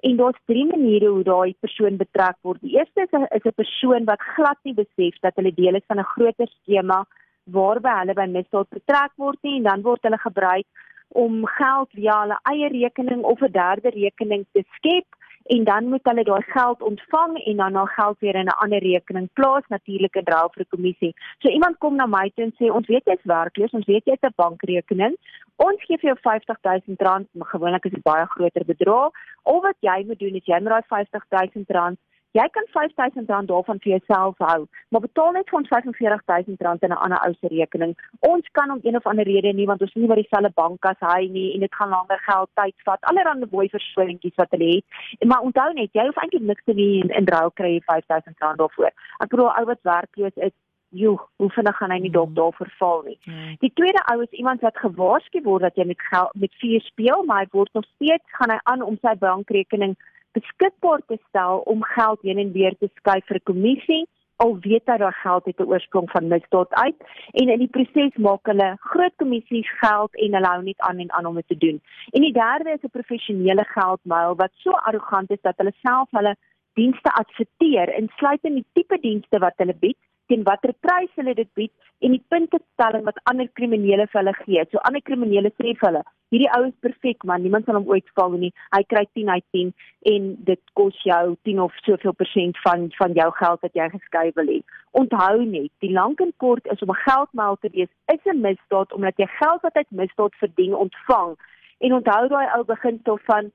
En 0.00 0.16
daar's 0.16 0.40
drie 0.46 0.66
maniere 0.66 1.08
hoe 1.08 1.22
daai 1.22 1.54
persoon 1.60 1.96
betrek 1.96 2.36
word. 2.42 2.60
Die 2.60 2.76
eerste 2.78 3.00
is 3.00 3.12
'n 3.12 3.26
is 3.36 3.44
'n 3.44 3.60
persoon 3.62 4.04
wat 4.04 4.20
glad 4.34 4.58
nie 4.62 4.74
besef 4.74 5.14
dat 5.20 5.34
hulle 5.34 5.54
deel 5.54 5.74
is 5.74 5.86
van 5.86 5.98
'n 5.98 6.12
groter 6.14 6.48
skema 6.48 7.06
waarby 7.44 7.92
hulle 7.98 8.14
by 8.14 8.26
misdaad 8.26 8.68
betrek 8.68 9.12
word 9.16 9.38
nie 9.42 9.56
en 9.56 9.62
dan 9.62 9.82
word 9.82 10.02
hulle 10.02 10.18
gebruik 10.18 10.66
om 11.12 11.46
geld 11.46 11.90
via 11.90 12.20
hulle 12.20 12.38
eie 12.52 12.68
rekening 12.68 13.22
of 13.22 13.40
'n 13.40 13.52
derde 13.52 13.90
rekening 13.90 14.46
te 14.52 14.64
skep 14.76 15.06
en 15.54 15.64
dan 15.64 15.88
moet 15.88 16.04
hulle 16.08 16.24
daai 16.24 16.42
geld 16.46 16.82
ontvang 16.82 17.38
en 17.44 17.56
dan 17.56 17.72
na 17.72 17.84
geld 17.84 18.18
weer 18.18 18.34
in 18.34 18.46
'n 18.46 18.60
ander 18.62 18.82
rekening 18.82 19.28
plaas 19.32 19.66
natuurlik 19.68 20.14
in 20.14 20.24
ruil 20.24 20.50
vir 20.54 20.62
'n 20.64 20.72
kommissie. 20.74 21.14
So 21.38 21.48
iemand 21.48 21.78
kom 21.78 21.96
na 21.96 22.06
my 22.06 22.30
toe 22.34 22.44
en 22.44 22.54
sê 22.58 22.72
ons 22.72 22.86
weet 22.86 23.04
jy's 23.04 23.24
werkloos, 23.24 23.70
ons 23.78 23.86
weet 23.86 24.04
jy 24.04 24.12
het 24.12 24.24
'n 24.24 24.34
bankrekening. 24.36 25.16
Ons 25.56 25.82
gee 25.86 25.98
vir 25.98 26.10
jou 26.10 26.18
R50000, 26.22 27.28
maar 27.32 27.48
gewoonlik 27.48 27.84
is 27.84 27.92
dit 27.92 28.02
baie 28.02 28.26
groter 28.26 28.64
bedrag. 28.64 29.10
Al 29.42 29.60
wat 29.60 29.76
jy 29.80 30.04
moet 30.06 30.18
doen 30.18 30.34
is 30.34 30.44
jy 30.44 30.60
moet 30.60 30.72
daai 30.72 31.04
R50000 31.04 31.96
Jy 32.38 32.46
kan 32.54 32.66
R5000 32.70 33.48
daarvan 33.50 33.80
vir 33.82 33.90
jouself 33.96 34.38
hou, 34.38 34.66
maar 34.88 35.02
betaal 35.02 35.32
net 35.34 35.48
vir 35.50 35.58
ons 35.58 35.72
R45000 35.78 36.84
in 36.86 36.92
'n 36.94 37.02
ander 37.04 37.18
ou 37.26 37.32
se 37.34 37.48
rekening. 37.48 37.96
Ons 38.20 38.46
kan 38.52 38.70
om 38.70 38.78
een 38.82 38.96
of 38.96 39.06
ander 39.06 39.24
rede 39.24 39.52
nie 39.52 39.66
want 39.66 39.82
ons 39.82 39.94
nie 39.94 40.06
by 40.06 40.14
dieselfde 40.14 40.52
bank 40.54 40.84
as 40.84 41.00
hy 41.00 41.26
nie 41.26 41.54
en 41.54 41.60
dit 41.60 41.74
gaan 41.74 41.90
langer 41.90 42.20
geld 42.30 42.50
tyd 42.54 42.74
vat. 42.84 43.02
Allerhande 43.10 43.46
mooi 43.50 43.68
verskoningetjies 43.68 44.36
wat 44.36 44.50
hulle 44.50 44.74
het. 44.74 44.84
En 45.18 45.28
maar 45.28 45.40
onthou 45.40 45.72
net, 45.72 45.90
jy 45.92 46.04
hoef 46.06 46.22
eintlik 46.22 46.42
niks 46.42 46.64
te 46.64 46.74
doen 46.74 47.02
in, 47.02 47.10
in 47.10 47.26
ruil 47.26 47.50
kry 47.50 47.70
jy 47.74 47.80
R5000 47.80 48.56
daarvoor. 48.56 48.92
Ek 49.18 49.28
bedoel 49.28 49.50
ou 49.58 49.64
wat 49.64 49.82
werkloos 49.82 50.36
is 50.36 50.54
Jo, 50.92 51.28
hoe 51.36 51.50
vinnig 51.50 51.76
gaan 51.76 51.92
hy 51.94 51.98
nie 52.02 52.10
dalk 52.10 52.32
mm. 52.32 52.34
daarvoor 52.34 52.70
val 52.78 53.02
nie. 53.06 53.18
Mm. 53.24 53.56
Die 53.62 53.70
tweede 53.78 54.02
ou 54.10 54.22
is 54.22 54.32
iemand 54.34 54.60
wat 54.66 54.78
gewaarsku 54.82 55.42
word 55.42 55.62
dat 55.62 55.76
jy 55.78 55.86
met 55.86 56.02
geld 56.02 56.34
met 56.34 56.54
vuur 56.58 56.80
speel, 56.80 57.22
maar 57.24 57.44
hy 57.44 57.48
word 57.52 57.70
nog 57.78 57.86
steeds 57.94 58.34
gaan 58.38 58.50
hy 58.50 58.58
aan 58.72 58.82
om 58.82 58.98
sy 58.98 59.14
bankrekening 59.20 59.94
beskikbaar 60.32 61.00
te 61.06 61.18
stel 61.28 61.58
om 61.58 61.84
geld 61.84 62.22
heen 62.22 62.38
en 62.38 62.52
weer 62.52 62.76
te 62.78 62.88
skuif 62.94 63.26
vir 63.26 63.36
'n 63.36 63.48
kommissie 63.52 64.06
al 64.42 64.56
weet 64.60 64.86
dat 64.86 65.14
geld 65.22 65.44
het 65.44 65.58
'n 65.60 65.70
oorsprong 65.72 66.10
van 66.10 66.28
misdaad 66.28 66.72
uit 66.84 66.98
en 67.30 67.48
in 67.48 67.58
die 67.58 67.74
proses 67.76 68.14
maak 68.16 68.46
hulle 68.46 68.76
groot 68.80 69.16
kommissies 69.16 69.70
geld 69.80 70.12
en 70.16 70.34
hulle 70.34 70.52
hou 70.52 70.62
net 70.62 70.80
aan 70.80 70.98
en 70.98 71.12
aan 71.12 71.26
om 71.26 71.34
dit 71.34 71.48
te 71.48 71.56
doen. 71.56 71.80
En 72.10 72.20
die 72.20 72.32
derde 72.32 72.70
is 72.70 72.82
'n 72.82 72.96
professionele 72.98 73.64
geldmuil 73.64 74.34
wat 74.36 74.52
so 74.54 74.70
arrogant 74.70 75.30
is 75.30 75.40
dat 75.40 75.56
hulle 75.56 75.74
self 75.82 76.08
hulle 76.10 76.36
dienste 76.72 77.10
adverteer 77.12 77.94
insluitend 77.94 78.54
die 78.54 78.66
tipe 78.72 78.98
dienste 79.00 79.38
wat 79.38 79.56
hulle 79.56 79.74
bied 79.74 79.98
teen 80.30 80.46
watter 80.46 80.72
prys 80.86 81.10
hulle 81.18 81.34
dit 81.34 81.50
bied 81.58 81.72
en 82.06 82.14
die 82.14 82.22
puntetelling 82.32 83.04
wat 83.08 83.18
ander 83.30 83.48
kriminele 83.58 84.06
vir 84.12 84.20
hulle 84.20 84.34
gee. 84.44 84.64
So 84.70 84.80
ander 84.88 85.02
kriminele 85.04 85.50
sê 85.56 85.74
vir 85.74 85.86
hulle, 85.88 86.02
hierdie 86.32 86.48
ou 86.56 86.62
is 86.68 86.76
perfek 86.86 87.26
man, 87.28 87.42
niemand 87.44 87.66
sal 87.66 87.76
hom 87.80 87.88
ooit 87.90 88.06
val 88.18 88.36
nie. 88.38 88.52
Hy 88.76 88.82
kry 88.92 89.04
10 89.18 89.32
uit 89.34 89.46
10 89.56 89.72
en 90.14 90.30
dit 90.48 90.62
kos 90.78 90.96
jou 91.04 91.22
10 91.48 91.62
of 91.66 91.76
soveel 91.84 92.16
persent 92.22 92.60
van 92.64 92.88
van 92.96 93.16
jou 93.18 93.28
geld 93.42 93.66
wat 93.66 93.78
jy 93.82 93.88
geskei 93.96 94.26
wil 94.38 94.52
hê. 94.54 94.58
Onthou 95.02 95.44
net, 95.44 95.70
die 95.84 95.92
lank 95.96 96.22
en 96.24 96.32
kort 96.44 96.66
is 96.74 96.82
om 96.86 96.94
'n 96.94 97.02
geldmaal 97.04 97.56
te 97.60 97.70
wees 97.76 97.92
is 98.14 98.24
'n 98.24 98.40
misdaad 98.46 98.92
omdat 98.96 99.18
jy 99.18 99.28
geld 99.42 99.62
wat 99.62 99.76
uit 99.76 99.90
misdaad 100.02 100.34
verdien 100.42 100.74
ontvang. 100.74 101.36
En 101.80 101.94
onthou 101.98 102.28
daai 102.28 102.48
ou 102.56 102.64
beginsel 102.64 103.18
van 103.26 103.52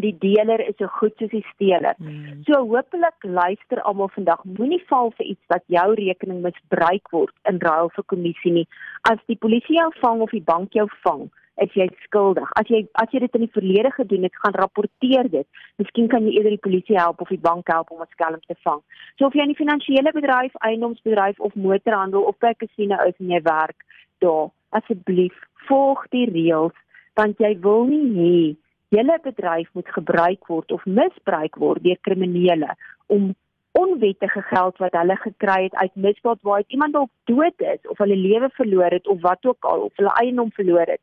die 0.00 0.14
deler 0.20 0.60
is 0.68 0.76
so 0.78 0.88
goed 0.98 1.14
soos 1.18 1.30
die 1.30 1.44
steler. 1.54 1.94
Hmm. 1.98 2.42
So 2.48 2.60
hopelik 2.64 3.24
luister 3.24 3.82
almal 3.82 4.10
vandag 4.14 4.44
moenie 4.44 4.82
val 4.90 5.12
vir 5.18 5.32
iets 5.32 5.52
dat 5.52 5.64
jou 5.72 5.88
rekening 5.94 6.42
misbruik 6.44 7.10
word 7.12 7.34
in 7.50 7.58
ruil 7.62 7.90
vir 7.96 8.06
kommissie 8.12 8.52
nie. 8.52 8.68
As 9.10 9.18
die 9.26 9.38
polisie 9.40 9.78
jou 9.80 9.90
vang 10.00 10.22
of 10.26 10.30
die 10.30 10.44
bank 10.52 10.74
jou 10.74 10.88
vang, 11.04 11.28
is 11.64 11.72
jy 11.72 11.86
skuldig. 12.04 12.48
As 12.60 12.68
jy 12.68 12.82
as 13.00 13.12
jy 13.12 13.22
dit 13.24 13.38
in 13.38 13.46
die 13.46 13.54
verlede 13.54 13.90
gedoen 13.94 14.26
het, 14.28 14.36
gaan 14.42 14.58
rapporteer 14.60 15.30
dit. 15.32 15.46
Miskien 15.80 16.08
kan 16.12 16.26
jy 16.26 16.36
eerder 16.36 16.56
die 16.56 16.64
polisie 16.68 16.98
help 16.98 17.22
of 17.24 17.32
die 17.32 17.40
bank 17.40 17.72
help 17.72 17.90
om 17.90 18.02
'n 18.02 18.12
skelm 18.12 18.40
te 18.46 18.56
vang. 18.64 18.82
So 19.18 19.26
of 19.26 19.34
jy 19.34 19.42
in 19.42 19.54
die 19.54 19.62
finansiële 19.62 20.12
bedryf, 20.12 20.52
eiendomsbedryf 20.60 21.40
of 21.40 21.54
motorhandel 21.54 22.22
of 22.22 22.38
by 22.38 22.52
'n 22.52 22.60
kasino 22.60 22.96
is 23.08 23.16
en 23.18 23.30
jy 23.30 23.42
werk 23.42 23.78
daar, 24.18 24.50
asseblief 24.70 25.36
volg 25.68 26.04
die 26.10 26.26
reëls 26.30 26.76
want 27.16 27.40
jy 27.40 27.54
wil 27.64 27.86
nie 27.88 28.06
hê 28.16 28.56
julle 28.88 29.18
bedryf 29.22 29.68
moet 29.72 29.88
gebruik 29.88 30.46
word 30.46 30.72
of 30.72 30.84
misbruik 30.84 31.56
word 31.56 31.82
deur 31.82 31.98
kriminele 32.00 32.74
om 33.06 33.34
onwettige 33.76 34.42
geld 34.42 34.78
wat 34.78 34.94
hulle 34.96 35.16
gekry 35.16 35.62
het 35.62 35.74
uit 35.74 35.94
misdaad 35.94 36.38
waar 36.42 36.62
iemand 36.66 36.92
dalk 36.92 37.10
dood 37.24 37.64
is 37.72 37.88
of 37.92 37.98
hulle 37.98 38.16
lewe 38.16 38.48
verloor 38.58 38.90
het 38.98 39.06
of 39.06 39.20
wat 39.20 39.46
ook 39.46 39.64
al 39.72 39.80
of 39.88 39.96
hulle 39.96 40.14
eiendom 40.22 40.52
verloor 40.52 40.86
het 40.94 41.00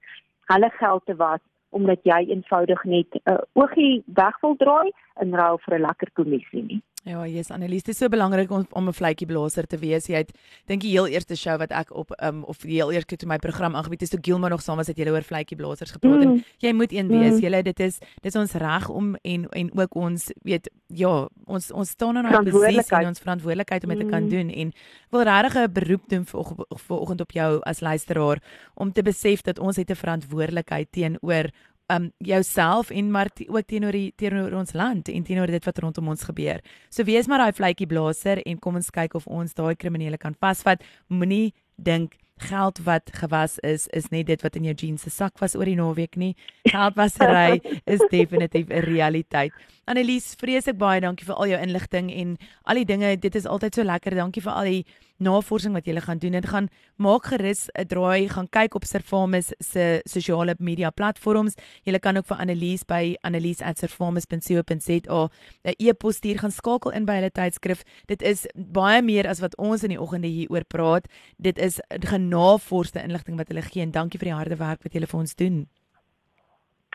hulle 0.54 0.70
geld 0.80 1.06
te 1.06 1.16
was 1.16 1.44
omdat 1.70 2.00
jy 2.04 2.20
eenvoudig 2.30 2.84
net 2.84 3.08
'n 3.14 3.32
uh, 3.32 3.38
oogie 3.54 4.04
weg 4.06 4.40
wil 4.42 4.56
draai 4.56 4.92
in 5.22 5.36
ruil 5.36 5.58
vir 5.66 5.78
'n 5.78 5.86
lekker 5.88 6.12
kommissie 6.14 6.64
nie 6.64 6.82
Ja, 7.04 7.26
yes, 7.28 7.50
Annelies, 7.52 7.84
dit 7.84 7.92
is 7.92 8.00
so 8.00 8.08
belangrik 8.08 8.52
om 8.52 8.64
om 8.72 8.88
'n 8.88 8.94
vletjie 8.94 9.28
blaser 9.28 9.68
te 9.68 9.78
wees. 9.78 10.06
Jy 10.08 10.16
het 10.16 10.32
dink 10.68 10.82
die 10.82 10.92
heel 10.92 11.08
eerste 11.08 11.36
show 11.36 11.58
wat 11.58 11.72
ek 11.72 11.92
op 11.92 12.14
um 12.24 12.44
of 12.44 12.58
die 12.58 12.80
heel 12.80 12.92
eerste 12.92 13.18
toe 13.18 13.28
my 13.28 13.38
program 13.38 13.76
aangebied 13.76 14.00
het, 14.00 14.02
is 14.02 14.10
toe 14.10 14.20
Gilma 14.22 14.48
nog 14.48 14.62
saam 14.62 14.78
was 14.78 14.88
het 14.88 14.98
jy 14.98 15.10
oor 15.10 15.22
vletjie 15.22 15.58
blasers 15.58 15.92
gepraat 15.92 16.24
mm. 16.24 16.32
en 16.32 16.46
jy 16.58 16.72
moet 16.72 16.92
een 16.94 17.08
wees. 17.08 17.34
Mm. 17.34 17.40
Jy 17.40 17.62
dit 17.62 17.80
is 17.80 18.00
dit 18.00 18.26
is 18.26 18.36
ons 18.36 18.54
reg 18.54 18.90
om 18.90 19.16
en 19.22 19.50
en 19.50 19.72
ook 19.80 19.96
ons 19.96 20.32
weet 20.44 20.70
ja, 20.88 21.28
ons 21.46 21.72
ons 21.72 21.90
staan 21.90 22.18
in 22.18 22.26
'n 22.26 22.52
posisie 22.52 22.96
en 22.98 23.08
ons 23.08 23.20
verantwoordelikheid 23.20 23.84
om 23.84 23.90
dit 23.90 23.98
mm. 23.98 24.06
te 24.06 24.12
kan 24.12 24.24
mm. 24.24 24.30
doen 24.30 24.50
en 24.50 24.74
wil 25.10 25.22
regtig 25.24 25.56
'n 25.56 25.74
beroep 25.74 26.04
doen 26.08 26.26
vir 26.26 26.46
vir 26.88 26.98
oggend 26.98 27.22
op 27.22 27.32
jou 27.32 27.60
as 27.62 27.80
luisteraar 27.80 28.42
om 28.76 28.92
te 28.92 29.02
besef 29.02 29.42
dat 29.42 29.60
ons 29.60 29.76
het 29.76 29.90
'n 29.90 29.96
verantwoordelikheid 29.96 30.88
teenoor 30.92 31.52
um 31.92 32.12
jouself 32.18 32.90
en 32.90 33.12
maar 33.12 33.30
ook 33.48 33.66
teenoor 33.68 33.92
die 33.92 34.14
teenoor 34.16 34.54
ons 34.54 34.74
land 34.74 35.10
en 35.10 35.24
teenoor 35.24 35.48
dit 35.48 35.66
wat 35.66 35.78
rondom 35.78 36.08
ons 36.08 36.24
gebeur. 36.24 36.62
So 36.90 37.04
wees 37.04 37.28
maar 37.28 37.44
daai 37.44 37.54
vletjie 37.54 37.88
blaser 37.88 38.42
en 38.46 38.60
kom 38.60 38.76
ons 38.76 38.90
kyk 38.90 39.14
of 39.14 39.28
ons 39.28 39.54
daai 39.54 39.76
kriminele 39.76 40.18
kan 40.18 40.36
vasvat. 40.40 40.84
Moenie 41.08 41.54
dink 41.76 42.18
geld 42.44 42.80
wat 42.84 43.10
gewas 43.14 43.60
is 43.60 43.88
is 43.88 44.10
net 44.10 44.28
dit 44.28 44.42
wat 44.42 44.56
in 44.56 44.64
jou 44.64 44.74
jeans 44.74 45.02
se 45.02 45.10
sak 45.10 45.40
was 45.40 45.56
oor 45.56 45.66
die 45.66 45.78
naweek 45.78 46.16
nie. 46.16 46.36
Geldwasery 46.66 47.62
is 47.86 48.02
definitief 48.10 48.70
'n 48.70 48.84
realiteit. 48.84 49.52
Annelies, 49.86 50.36
vreeslik 50.36 50.78
baie 50.78 51.02
dankie 51.02 51.26
vir 51.26 51.36
al 51.36 51.48
jou 51.48 51.62
inligting 51.62 52.12
en 52.12 52.38
al 52.64 52.76
die 52.76 52.86
dinge. 52.86 53.18
Dit 53.20 53.36
is 53.36 53.46
altyd 53.46 53.76
so 53.76 53.84
lekker. 53.84 54.16
Dankie 54.16 54.42
vir 54.42 54.52
al 54.52 54.64
die 54.64 54.86
navorsing 55.24 55.74
wat 55.74 55.86
jy 55.88 55.96
gaan 56.04 56.20
doen. 56.20 56.32
Dit 56.32 56.50
gaan 56.52 56.68
maak 56.98 57.26
gerus 57.32 57.70
'n 57.74 57.86
draai, 57.88 58.30
gaan 58.30 58.50
kyk 58.50 58.76
op 58.76 58.86
Servamus 58.86 59.54
se 59.60 60.02
sosiale 60.06 60.56
media 60.60 60.90
platforms. 60.90 61.56
Jy 61.84 62.00
kan 62.00 62.18
ook 62.18 62.26
vir 62.26 62.38
Annelies 62.38 62.86
by 62.86 63.16
annelies@servamus.co.za 63.22 65.30
'n 65.64 65.74
e-pos 65.78 66.16
stuur, 66.16 66.40
gaan 66.40 66.52
skakel 66.52 66.92
in 66.92 67.06
by 67.06 67.14
hulle 67.14 67.32
tydskrif. 67.32 67.84
Dit 68.06 68.22
is 68.22 68.46
baie 68.56 69.02
meer 69.02 69.28
as 69.28 69.40
wat 69.40 69.58
ons 69.58 69.84
in 69.84 69.90
die 69.90 70.02
oggende 70.02 70.28
hier 70.28 70.50
oor 70.50 70.64
praat. 70.64 71.08
Dit 71.38 71.58
is 71.58 71.80
genavorsde 71.90 73.04
inligting 73.04 73.38
wat 73.38 73.48
hulle 73.48 73.62
gee 73.62 73.82
en 73.82 73.92
dankie 73.92 74.20
vir 74.20 74.30
die 74.30 74.38
harde 74.38 74.56
werk 74.56 74.84
wat 74.84 74.94
julle 74.94 75.08
vir 75.08 75.20
ons 75.20 75.36
doen. 75.36 75.68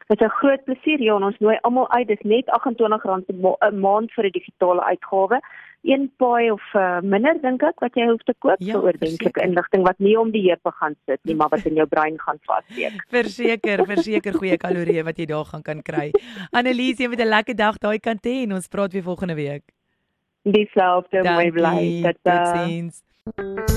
Dit 0.06 0.20
is 0.20 0.26
'n 0.26 0.30
groot 0.30 0.64
plesier 0.64 0.98
hier. 0.98 1.14
Ons 1.14 1.38
nooi 1.38 1.58
almal 1.60 1.90
uit. 1.90 2.08
Dis 2.08 2.22
net 2.22 2.46
R28 2.46 3.28
'n 3.28 3.80
maand 3.80 4.12
vir 4.12 4.24
'n 4.24 4.30
digitale 4.30 4.84
uitgawe. 4.84 5.40
Een 5.82 6.12
paai 6.16 6.50
of 6.50 6.62
uh, 6.74 7.00
minder 7.00 7.40
dink 7.40 7.62
ek 7.62 7.80
wat 7.80 7.94
jy 7.94 8.06
hoef 8.06 8.22
te 8.26 8.34
koop 8.38 8.56
ja, 8.58 8.72
vir 8.72 8.82
oordentlike 8.82 9.42
inligting 9.42 9.82
wat 9.86 9.98
nie 9.98 10.18
om 10.18 10.30
die 10.30 10.42
heupe 10.50 10.70
gaan 10.70 10.96
sit 11.06 11.20
nie, 11.22 11.34
maar 11.34 11.48
wat 11.48 11.64
in 11.64 11.74
jou 11.74 11.86
brein 11.86 12.18
gaan 12.18 12.38
vassteek. 12.42 13.04
verseker, 13.18 13.84
verseker 13.86 14.32
goeie 14.34 14.56
kalorieë 14.56 15.04
wat 15.04 15.18
jy 15.18 15.26
daar 15.26 15.44
gaan 15.44 15.62
kan 15.62 15.82
kry. 15.82 16.10
Annelies, 16.50 16.98
jy 16.98 17.08
moet 17.08 17.20
'n 17.20 17.28
lekker 17.28 17.56
dag 17.56 17.78
daai 17.78 17.98
kant 17.98 18.26
hê 18.26 18.42
en 18.42 18.52
ons 18.52 18.68
praat 18.68 18.92
weer 18.92 19.02
volgende 19.02 19.34
week. 19.34 19.62
Dieselfde, 20.42 21.22
mooi 21.22 21.50
bly. 21.52 22.14
Totsiens. 22.22 23.76